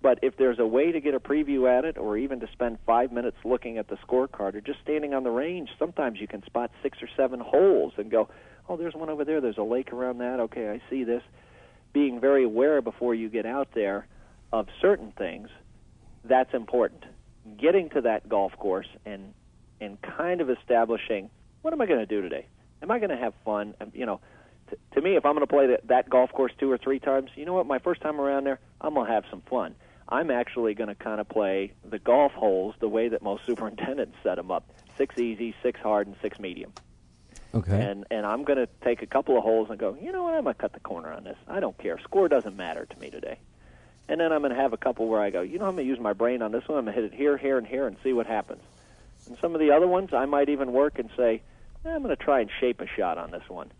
But 0.00 0.20
if 0.22 0.36
there's 0.36 0.60
a 0.60 0.66
way 0.66 0.92
to 0.92 1.00
get 1.00 1.14
a 1.14 1.20
preview 1.20 1.68
at 1.68 1.84
it, 1.84 1.98
or 1.98 2.16
even 2.16 2.38
to 2.40 2.48
spend 2.52 2.78
five 2.86 3.10
minutes 3.10 3.36
looking 3.44 3.78
at 3.78 3.88
the 3.88 3.96
scorecard, 3.96 4.54
or 4.54 4.60
just 4.60 4.80
standing 4.80 5.12
on 5.12 5.24
the 5.24 5.30
range, 5.30 5.70
sometimes 5.76 6.20
you 6.20 6.28
can 6.28 6.44
spot 6.44 6.70
six 6.82 7.02
or 7.02 7.08
seven 7.16 7.40
holes 7.40 7.94
and 7.96 8.08
go, 8.08 8.28
"Oh, 8.68 8.76
there's 8.76 8.94
one 8.94 9.08
over 9.08 9.24
there. 9.24 9.40
There's 9.40 9.58
a 9.58 9.64
lake 9.64 9.92
around 9.92 10.18
that. 10.18 10.38
Okay, 10.38 10.70
I 10.70 10.80
see 10.88 11.02
this." 11.02 11.24
Being 11.92 12.20
very 12.20 12.44
aware 12.44 12.80
before 12.80 13.12
you 13.12 13.28
get 13.28 13.44
out 13.44 13.72
there 13.74 14.06
of 14.52 14.68
certain 14.80 15.10
things, 15.10 15.48
that's 16.22 16.54
important 16.54 17.04
getting 17.56 17.90
to 17.90 18.02
that 18.02 18.28
golf 18.28 18.52
course 18.56 18.88
and 19.06 19.34
and 19.80 20.00
kind 20.02 20.40
of 20.40 20.50
establishing 20.50 21.30
what 21.62 21.72
am 21.72 21.80
I 21.80 21.86
going 21.86 22.00
to 22.00 22.06
do 22.06 22.22
today? 22.22 22.46
Am 22.82 22.90
I 22.90 22.98
going 22.98 23.10
to 23.10 23.16
have 23.16 23.34
fun? 23.44 23.74
Um, 23.80 23.90
you 23.94 24.06
know, 24.06 24.20
t- 24.70 24.76
to 24.94 25.00
me, 25.00 25.16
if 25.16 25.26
I'm 25.26 25.34
going 25.34 25.46
to 25.46 25.52
play 25.52 25.66
that, 25.68 25.88
that 25.88 26.08
golf 26.08 26.30
course 26.32 26.52
two 26.58 26.70
or 26.70 26.78
three 26.78 27.00
times, 27.00 27.30
you 27.34 27.44
know 27.44 27.54
what? 27.54 27.66
My 27.66 27.78
first 27.78 28.00
time 28.00 28.20
around 28.20 28.44
there, 28.44 28.60
I'm 28.80 28.94
going 28.94 29.06
to 29.06 29.12
have 29.12 29.24
some 29.30 29.42
fun. 29.42 29.74
I'm 30.08 30.30
actually 30.30 30.74
going 30.74 30.88
to 30.88 30.94
kind 30.94 31.20
of 31.20 31.28
play 31.28 31.72
the 31.84 31.98
golf 31.98 32.32
holes 32.32 32.74
the 32.80 32.88
way 32.88 33.08
that 33.08 33.22
most 33.22 33.44
superintendents 33.44 34.16
set 34.22 34.36
them 34.36 34.50
up: 34.50 34.70
six 34.96 35.18
easy, 35.18 35.54
six 35.62 35.80
hard, 35.80 36.06
and 36.06 36.16
six 36.22 36.38
medium. 36.38 36.72
Okay. 37.54 37.82
And 37.82 38.06
and 38.10 38.24
I'm 38.24 38.44
going 38.44 38.58
to 38.58 38.68
take 38.82 39.02
a 39.02 39.06
couple 39.06 39.36
of 39.36 39.42
holes 39.42 39.68
and 39.70 39.78
go. 39.78 39.96
You 40.00 40.12
know 40.12 40.22
what? 40.22 40.34
I'm 40.34 40.44
going 40.44 40.54
to 40.54 40.60
cut 40.60 40.72
the 40.72 40.80
corner 40.80 41.12
on 41.12 41.24
this. 41.24 41.36
I 41.46 41.60
don't 41.60 41.76
care. 41.76 41.98
Score 42.02 42.28
doesn't 42.28 42.56
matter 42.56 42.86
to 42.86 42.98
me 42.98 43.10
today 43.10 43.38
and 44.08 44.20
then 44.20 44.32
I'm 44.32 44.40
going 44.40 44.54
to 44.54 44.60
have 44.60 44.72
a 44.72 44.78
couple 44.78 45.06
where 45.06 45.20
I 45.20 45.30
go, 45.30 45.42
you 45.42 45.58
know, 45.58 45.66
I'm 45.66 45.74
going 45.74 45.86
to 45.86 45.90
use 45.90 46.00
my 46.00 46.14
brain 46.14 46.40
on 46.40 46.50
this 46.50 46.66
one. 46.66 46.78
I'm 46.78 46.84
going 46.84 46.96
to 46.96 47.02
hit 47.02 47.12
it 47.12 47.16
here, 47.16 47.36
here, 47.36 47.58
and 47.58 47.66
here, 47.66 47.86
and 47.86 47.96
see 48.02 48.12
what 48.12 48.26
happens. 48.26 48.62
And 49.26 49.36
some 49.40 49.54
of 49.54 49.60
the 49.60 49.70
other 49.70 49.86
ones, 49.86 50.10
I 50.14 50.24
might 50.24 50.48
even 50.48 50.72
work 50.72 50.98
and 50.98 51.10
say, 51.16 51.42
eh, 51.84 51.90
I'm 51.90 52.02
going 52.02 52.16
to 52.16 52.22
try 52.22 52.40
and 52.40 52.50
shape 52.60 52.80
a 52.80 52.86
shot 52.86 53.18
on 53.18 53.30
this 53.30 53.48
one, 53.48 53.70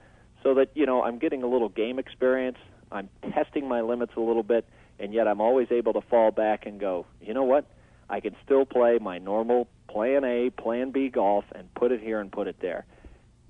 so 0.43 0.55
that 0.55 0.71
you 0.75 0.85
know 0.85 1.03
I'm 1.03 1.19
getting 1.19 1.43
a 1.43 1.47
little 1.47 1.71
game 1.71 1.99
experience. 1.99 2.59
I'm 2.93 3.09
testing 3.33 3.69
my 3.69 3.81
limits 3.81 4.13
a 4.17 4.21
little 4.21 4.43
bit, 4.43 4.67
and 4.99 5.15
yet 5.15 5.27
I'm 5.27 5.41
always 5.41 5.69
able 5.71 5.95
to 5.95 6.01
fall 6.03 6.31
back 6.31 6.67
and 6.67 6.79
go, 6.79 7.07
you 7.21 7.33
know 7.33 7.45
what? 7.45 7.67
I 8.11 8.21
can 8.21 8.37
still 8.45 8.65
play 8.65 8.99
my 9.01 9.19
normal 9.19 9.69
Plan 9.89 10.25
A, 10.25 10.51
Plan 10.51 10.91
B 10.91 11.09
golf, 11.09 11.45
and 11.55 11.73
put 11.75 11.93
it 11.93 12.01
here 12.01 12.21
and 12.21 12.31
put 12.31 12.47
it 12.47 12.57
there. 12.61 12.85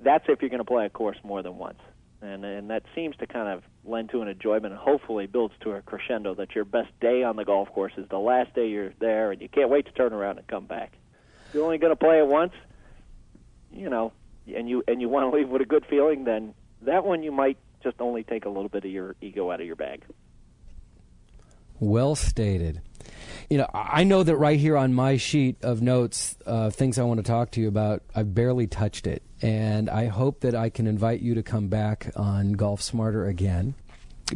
That's 0.00 0.24
if 0.28 0.40
you're 0.40 0.50
going 0.50 0.58
to 0.58 0.64
play 0.64 0.86
a 0.86 0.90
course 0.90 1.18
more 1.24 1.42
than 1.42 1.58
once 1.58 1.78
and 2.20 2.44
and 2.44 2.70
that 2.70 2.82
seems 2.94 3.16
to 3.16 3.26
kind 3.26 3.48
of 3.48 3.62
lend 3.84 4.10
to 4.10 4.22
an 4.22 4.28
enjoyment 4.28 4.66
and 4.66 4.76
hopefully 4.76 5.26
builds 5.26 5.54
to 5.60 5.72
a 5.72 5.82
crescendo 5.82 6.34
that 6.34 6.54
your 6.54 6.64
best 6.64 6.88
day 7.00 7.22
on 7.22 7.36
the 7.36 7.44
golf 7.44 7.68
course 7.72 7.92
is 7.96 8.08
the 8.08 8.18
last 8.18 8.54
day 8.54 8.68
you're 8.68 8.92
there 8.98 9.32
and 9.32 9.40
you 9.40 9.48
can't 9.48 9.70
wait 9.70 9.86
to 9.86 9.92
turn 9.92 10.12
around 10.12 10.38
and 10.38 10.46
come 10.46 10.66
back. 10.66 10.92
You're 11.52 11.64
only 11.64 11.78
going 11.78 11.92
to 11.92 11.96
play 11.96 12.18
it 12.18 12.26
once, 12.26 12.52
you 13.72 13.88
know, 13.88 14.12
and 14.54 14.68
you 14.68 14.82
and 14.86 15.00
you 15.00 15.08
want 15.08 15.30
to 15.30 15.36
leave 15.36 15.48
with 15.48 15.62
a 15.62 15.66
good 15.66 15.86
feeling, 15.88 16.24
then 16.24 16.54
that 16.82 17.04
one 17.04 17.22
you 17.22 17.32
might 17.32 17.58
just 17.82 18.00
only 18.00 18.24
take 18.24 18.44
a 18.44 18.48
little 18.48 18.68
bit 18.68 18.84
of 18.84 18.90
your 18.90 19.14
ego 19.20 19.50
out 19.50 19.60
of 19.60 19.66
your 19.66 19.76
bag. 19.76 20.02
Well 21.80 22.16
stated. 22.16 22.80
You 23.48 23.58
know, 23.58 23.70
I 23.72 24.04
know 24.04 24.22
that 24.22 24.36
right 24.36 24.58
here 24.60 24.76
on 24.76 24.92
my 24.92 25.16
sheet 25.16 25.56
of 25.62 25.80
notes, 25.80 26.36
uh, 26.44 26.68
things 26.68 26.98
I 26.98 27.04
want 27.04 27.18
to 27.18 27.24
talk 27.24 27.52
to 27.52 27.60
you 27.60 27.68
about, 27.68 28.02
I've 28.14 28.34
barely 28.34 28.66
touched 28.66 29.06
it. 29.06 29.22
And 29.40 29.88
I 29.88 30.06
hope 30.06 30.40
that 30.40 30.54
I 30.54 30.68
can 30.68 30.86
invite 30.86 31.20
you 31.20 31.34
to 31.34 31.42
come 31.42 31.68
back 31.68 32.10
on 32.14 32.52
Golf 32.52 32.82
Smarter 32.82 33.26
again 33.26 33.74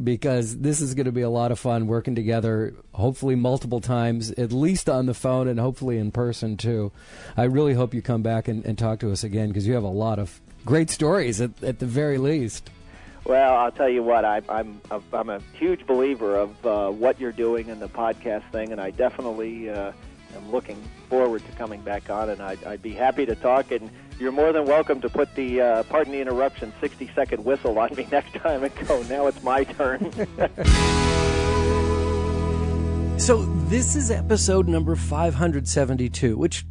because 0.03 0.59
this 0.59 0.81
is 0.81 0.95
going 0.95 1.07
to 1.07 1.13
be 1.13 1.21
a 1.21 1.31
lot 1.31 1.53
of 1.53 1.59
fun 1.59 1.87
working 1.87 2.15
together, 2.15 2.75
hopefully 2.93 3.35
multiple 3.35 3.81
times, 3.81 4.31
at 4.33 4.53
least 4.53 4.89
on 4.89 5.07
the 5.07 5.15
phone 5.15 5.49
and 5.49 5.61
hopefully 5.61 5.99
in 5.99 6.11
person 6.11 6.57
too. 6.57 6.93
I 7.37 7.45
really 7.45 7.75
hope 7.75 7.93
you 7.93 8.03
come 8.03 8.23
back 8.23 8.49
and, 8.49 8.65
and 8.65 8.79
talk 8.79 9.01
to 9.01 9.13
us 9.13 9.25
again 9.25 9.49
because 9.49 9.67
you 9.67 9.75
have 9.75 9.83
a 9.83 9.89
lot 9.89 10.19
of 10.19 10.41
great 10.65 10.91
stories 10.91 11.41
at, 11.41 11.63
at 11.63 11.79
the 11.79 11.87
very 11.87 12.19
least. 12.19 12.71
Well, 13.25 13.55
I'll 13.55 13.71
tell 13.71 13.89
you 13.89 14.03
what, 14.03 14.25
I, 14.25 14.43
I'm 14.49 14.81
I'm 15.13 15.31
a 15.31 15.41
huge 15.53 15.87
believer 15.87 16.37
of 16.37 16.67
uh, 16.67 16.91
what 16.91 17.21
you're 17.21 17.31
doing 17.31 17.69
in 17.69 17.79
the 17.79 17.89
podcast 17.89 18.51
thing, 18.51 18.73
and 18.73 18.81
I 18.81 18.91
definitely 18.91 19.71
uh, 19.71 19.93
am 20.35 20.51
looking 20.51 20.83
forward 21.09 21.47
to 21.47 21.53
coming 21.53 21.83
back 21.83 22.11
on, 22.11 22.31
and 22.31 22.43
I'd, 22.43 22.65
I'd 22.65 22.83
be 22.83 22.93
happy 22.93 23.25
to 23.27 23.37
talk. 23.37 23.71
And 23.71 23.91
you're 24.19 24.33
more 24.33 24.53
than 24.53 24.67
welcome 24.67 25.01
to 25.03 25.09
put 25.09 25.33
the 25.37 25.61
uh, 25.61 25.83
pardon 25.85 26.13
the 26.13 26.21
interruption 26.21 26.73
60 26.81 27.13
second 27.15 27.45
whistle 27.45 27.79
on 27.79 27.95
me 27.95 28.09
next 28.11 28.35
time 28.35 28.65
and 28.65 28.75
go. 28.89 29.01
Now 29.05 29.29
it's 29.29 29.41
my 29.45 29.63
turn. 29.65 30.11
so 33.21 33.45
this 33.69 33.95
is 33.95 34.11
episode 34.11 34.67
number 34.67 34.97
572, 34.97 36.37
which 36.37 36.67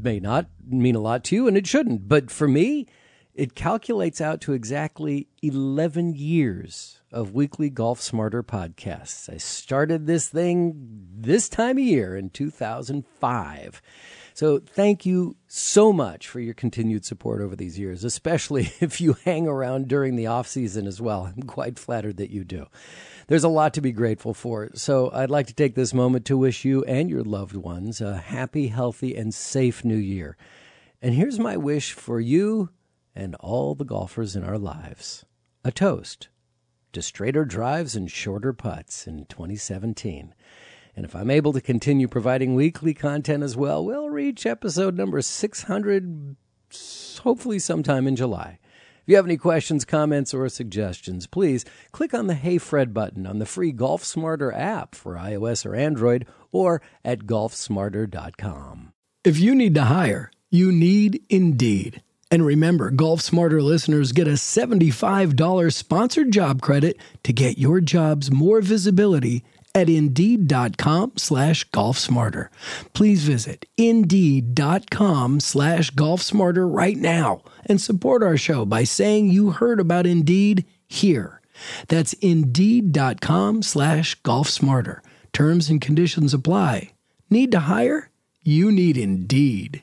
may 0.00 0.18
not 0.18 0.46
mean 0.66 0.94
a 0.94 1.00
lot 1.00 1.24
to 1.24 1.34
you, 1.34 1.46
and 1.46 1.58
it 1.58 1.66
shouldn't, 1.66 2.08
but 2.08 2.30
for 2.30 2.48
me 2.48 2.86
it 3.34 3.54
calculates 3.54 4.20
out 4.20 4.40
to 4.42 4.52
exactly 4.52 5.26
11 5.42 6.14
years 6.14 7.00
of 7.10 7.34
weekly 7.34 7.68
Golf 7.68 8.00
Smarter 8.00 8.42
podcasts. 8.42 9.32
I 9.32 9.38
started 9.38 10.06
this 10.06 10.28
thing 10.28 10.74
this 11.16 11.48
time 11.48 11.76
of 11.78 11.84
year 11.84 12.16
in 12.16 12.30
2005. 12.30 13.82
So 14.34 14.58
thank 14.58 15.06
you 15.06 15.36
so 15.46 15.92
much 15.92 16.28
for 16.28 16.40
your 16.40 16.54
continued 16.54 17.04
support 17.04 17.40
over 17.40 17.56
these 17.56 17.78
years, 17.78 18.04
especially 18.04 18.72
if 18.80 19.00
you 19.00 19.16
hang 19.24 19.48
around 19.48 19.88
during 19.88 20.16
the 20.16 20.28
off 20.28 20.46
season 20.46 20.86
as 20.86 21.00
well. 21.00 21.26
I'm 21.26 21.44
quite 21.44 21.78
flattered 21.78 22.16
that 22.18 22.30
you 22.30 22.44
do. 22.44 22.66
There's 23.26 23.44
a 23.44 23.48
lot 23.48 23.74
to 23.74 23.80
be 23.80 23.92
grateful 23.92 24.34
for. 24.34 24.70
So 24.74 25.10
I'd 25.12 25.30
like 25.30 25.46
to 25.48 25.54
take 25.54 25.74
this 25.74 25.94
moment 25.94 26.24
to 26.26 26.36
wish 26.36 26.64
you 26.64 26.84
and 26.84 27.10
your 27.10 27.22
loved 27.22 27.56
ones 27.56 28.00
a 28.00 28.16
happy, 28.16 28.68
healthy, 28.68 29.16
and 29.16 29.34
safe 29.34 29.84
new 29.84 29.96
year. 29.96 30.36
And 31.00 31.14
here's 31.14 31.38
my 31.38 31.56
wish 31.56 31.92
for 31.92 32.20
you 32.20 32.70
and 33.14 33.34
all 33.36 33.74
the 33.74 33.84
golfers 33.84 34.36
in 34.36 34.44
our 34.44 34.58
lives. 34.58 35.24
A 35.64 35.72
toast 35.72 36.28
to 36.92 37.02
straighter 37.02 37.44
drives 37.44 37.96
and 37.96 38.10
shorter 38.10 38.52
putts 38.52 39.06
in 39.06 39.26
2017. 39.26 40.34
And 40.96 41.04
if 41.04 41.14
I'm 41.16 41.30
able 41.30 41.52
to 41.52 41.60
continue 41.60 42.06
providing 42.06 42.54
weekly 42.54 42.94
content 42.94 43.42
as 43.42 43.56
well, 43.56 43.84
we'll 43.84 44.10
reach 44.10 44.46
episode 44.46 44.96
number 44.96 45.20
600 45.20 46.36
hopefully 47.22 47.58
sometime 47.58 48.06
in 48.06 48.16
July. 48.16 48.58
If 49.04 49.10
you 49.10 49.16
have 49.16 49.26
any 49.26 49.36
questions, 49.36 49.84
comments, 49.84 50.32
or 50.32 50.48
suggestions, 50.48 51.26
please 51.26 51.64
click 51.92 52.14
on 52.14 52.26
the 52.26 52.34
Hey 52.34 52.56
Fred 52.58 52.94
button 52.94 53.26
on 53.26 53.38
the 53.38 53.46
free 53.46 53.70
Golf 53.70 54.02
Smarter 54.02 54.52
app 54.52 54.94
for 54.94 55.16
iOS 55.16 55.66
or 55.66 55.74
Android 55.74 56.26
or 56.52 56.80
at 57.04 57.20
golfsmarter.com. 57.20 58.92
If 59.24 59.38
you 59.38 59.54
need 59.54 59.74
to 59.74 59.84
hire, 59.84 60.30
you 60.50 60.72
need 60.72 61.22
Indeed. 61.28 62.02
And 62.30 62.44
remember, 62.44 62.90
Golf 62.90 63.20
Smarter 63.20 63.62
listeners 63.62 64.12
get 64.12 64.26
a 64.26 64.32
$75 64.32 65.72
sponsored 65.72 66.32
job 66.32 66.62
credit 66.62 66.96
to 67.22 67.32
get 67.32 67.58
your 67.58 67.80
jobs 67.80 68.30
more 68.30 68.60
visibility 68.60 69.44
at 69.74 69.88
Indeed.com 69.88 71.12
slash 71.16 71.68
golfsmarter. 71.70 72.48
Please 72.92 73.24
visit 73.24 73.66
Indeed.com 73.76 75.40
slash 75.40 75.90
golfsmarter 75.90 76.72
right 76.72 76.96
now 76.96 77.42
and 77.66 77.80
support 77.80 78.22
our 78.22 78.36
show 78.36 78.64
by 78.64 78.84
saying 78.84 79.28
you 79.28 79.50
heard 79.50 79.80
about 79.80 80.06
Indeed 80.06 80.64
here. 80.86 81.40
That's 81.88 82.12
Indeed.com 82.14 83.62
slash 83.62 84.20
golfsmarter. 84.22 85.00
Terms 85.32 85.68
and 85.68 85.80
conditions 85.80 86.32
apply. 86.32 86.92
Need 87.30 87.52
to 87.52 87.60
hire? 87.60 88.10
You 88.42 88.70
need 88.70 88.96
Indeed. 88.96 89.82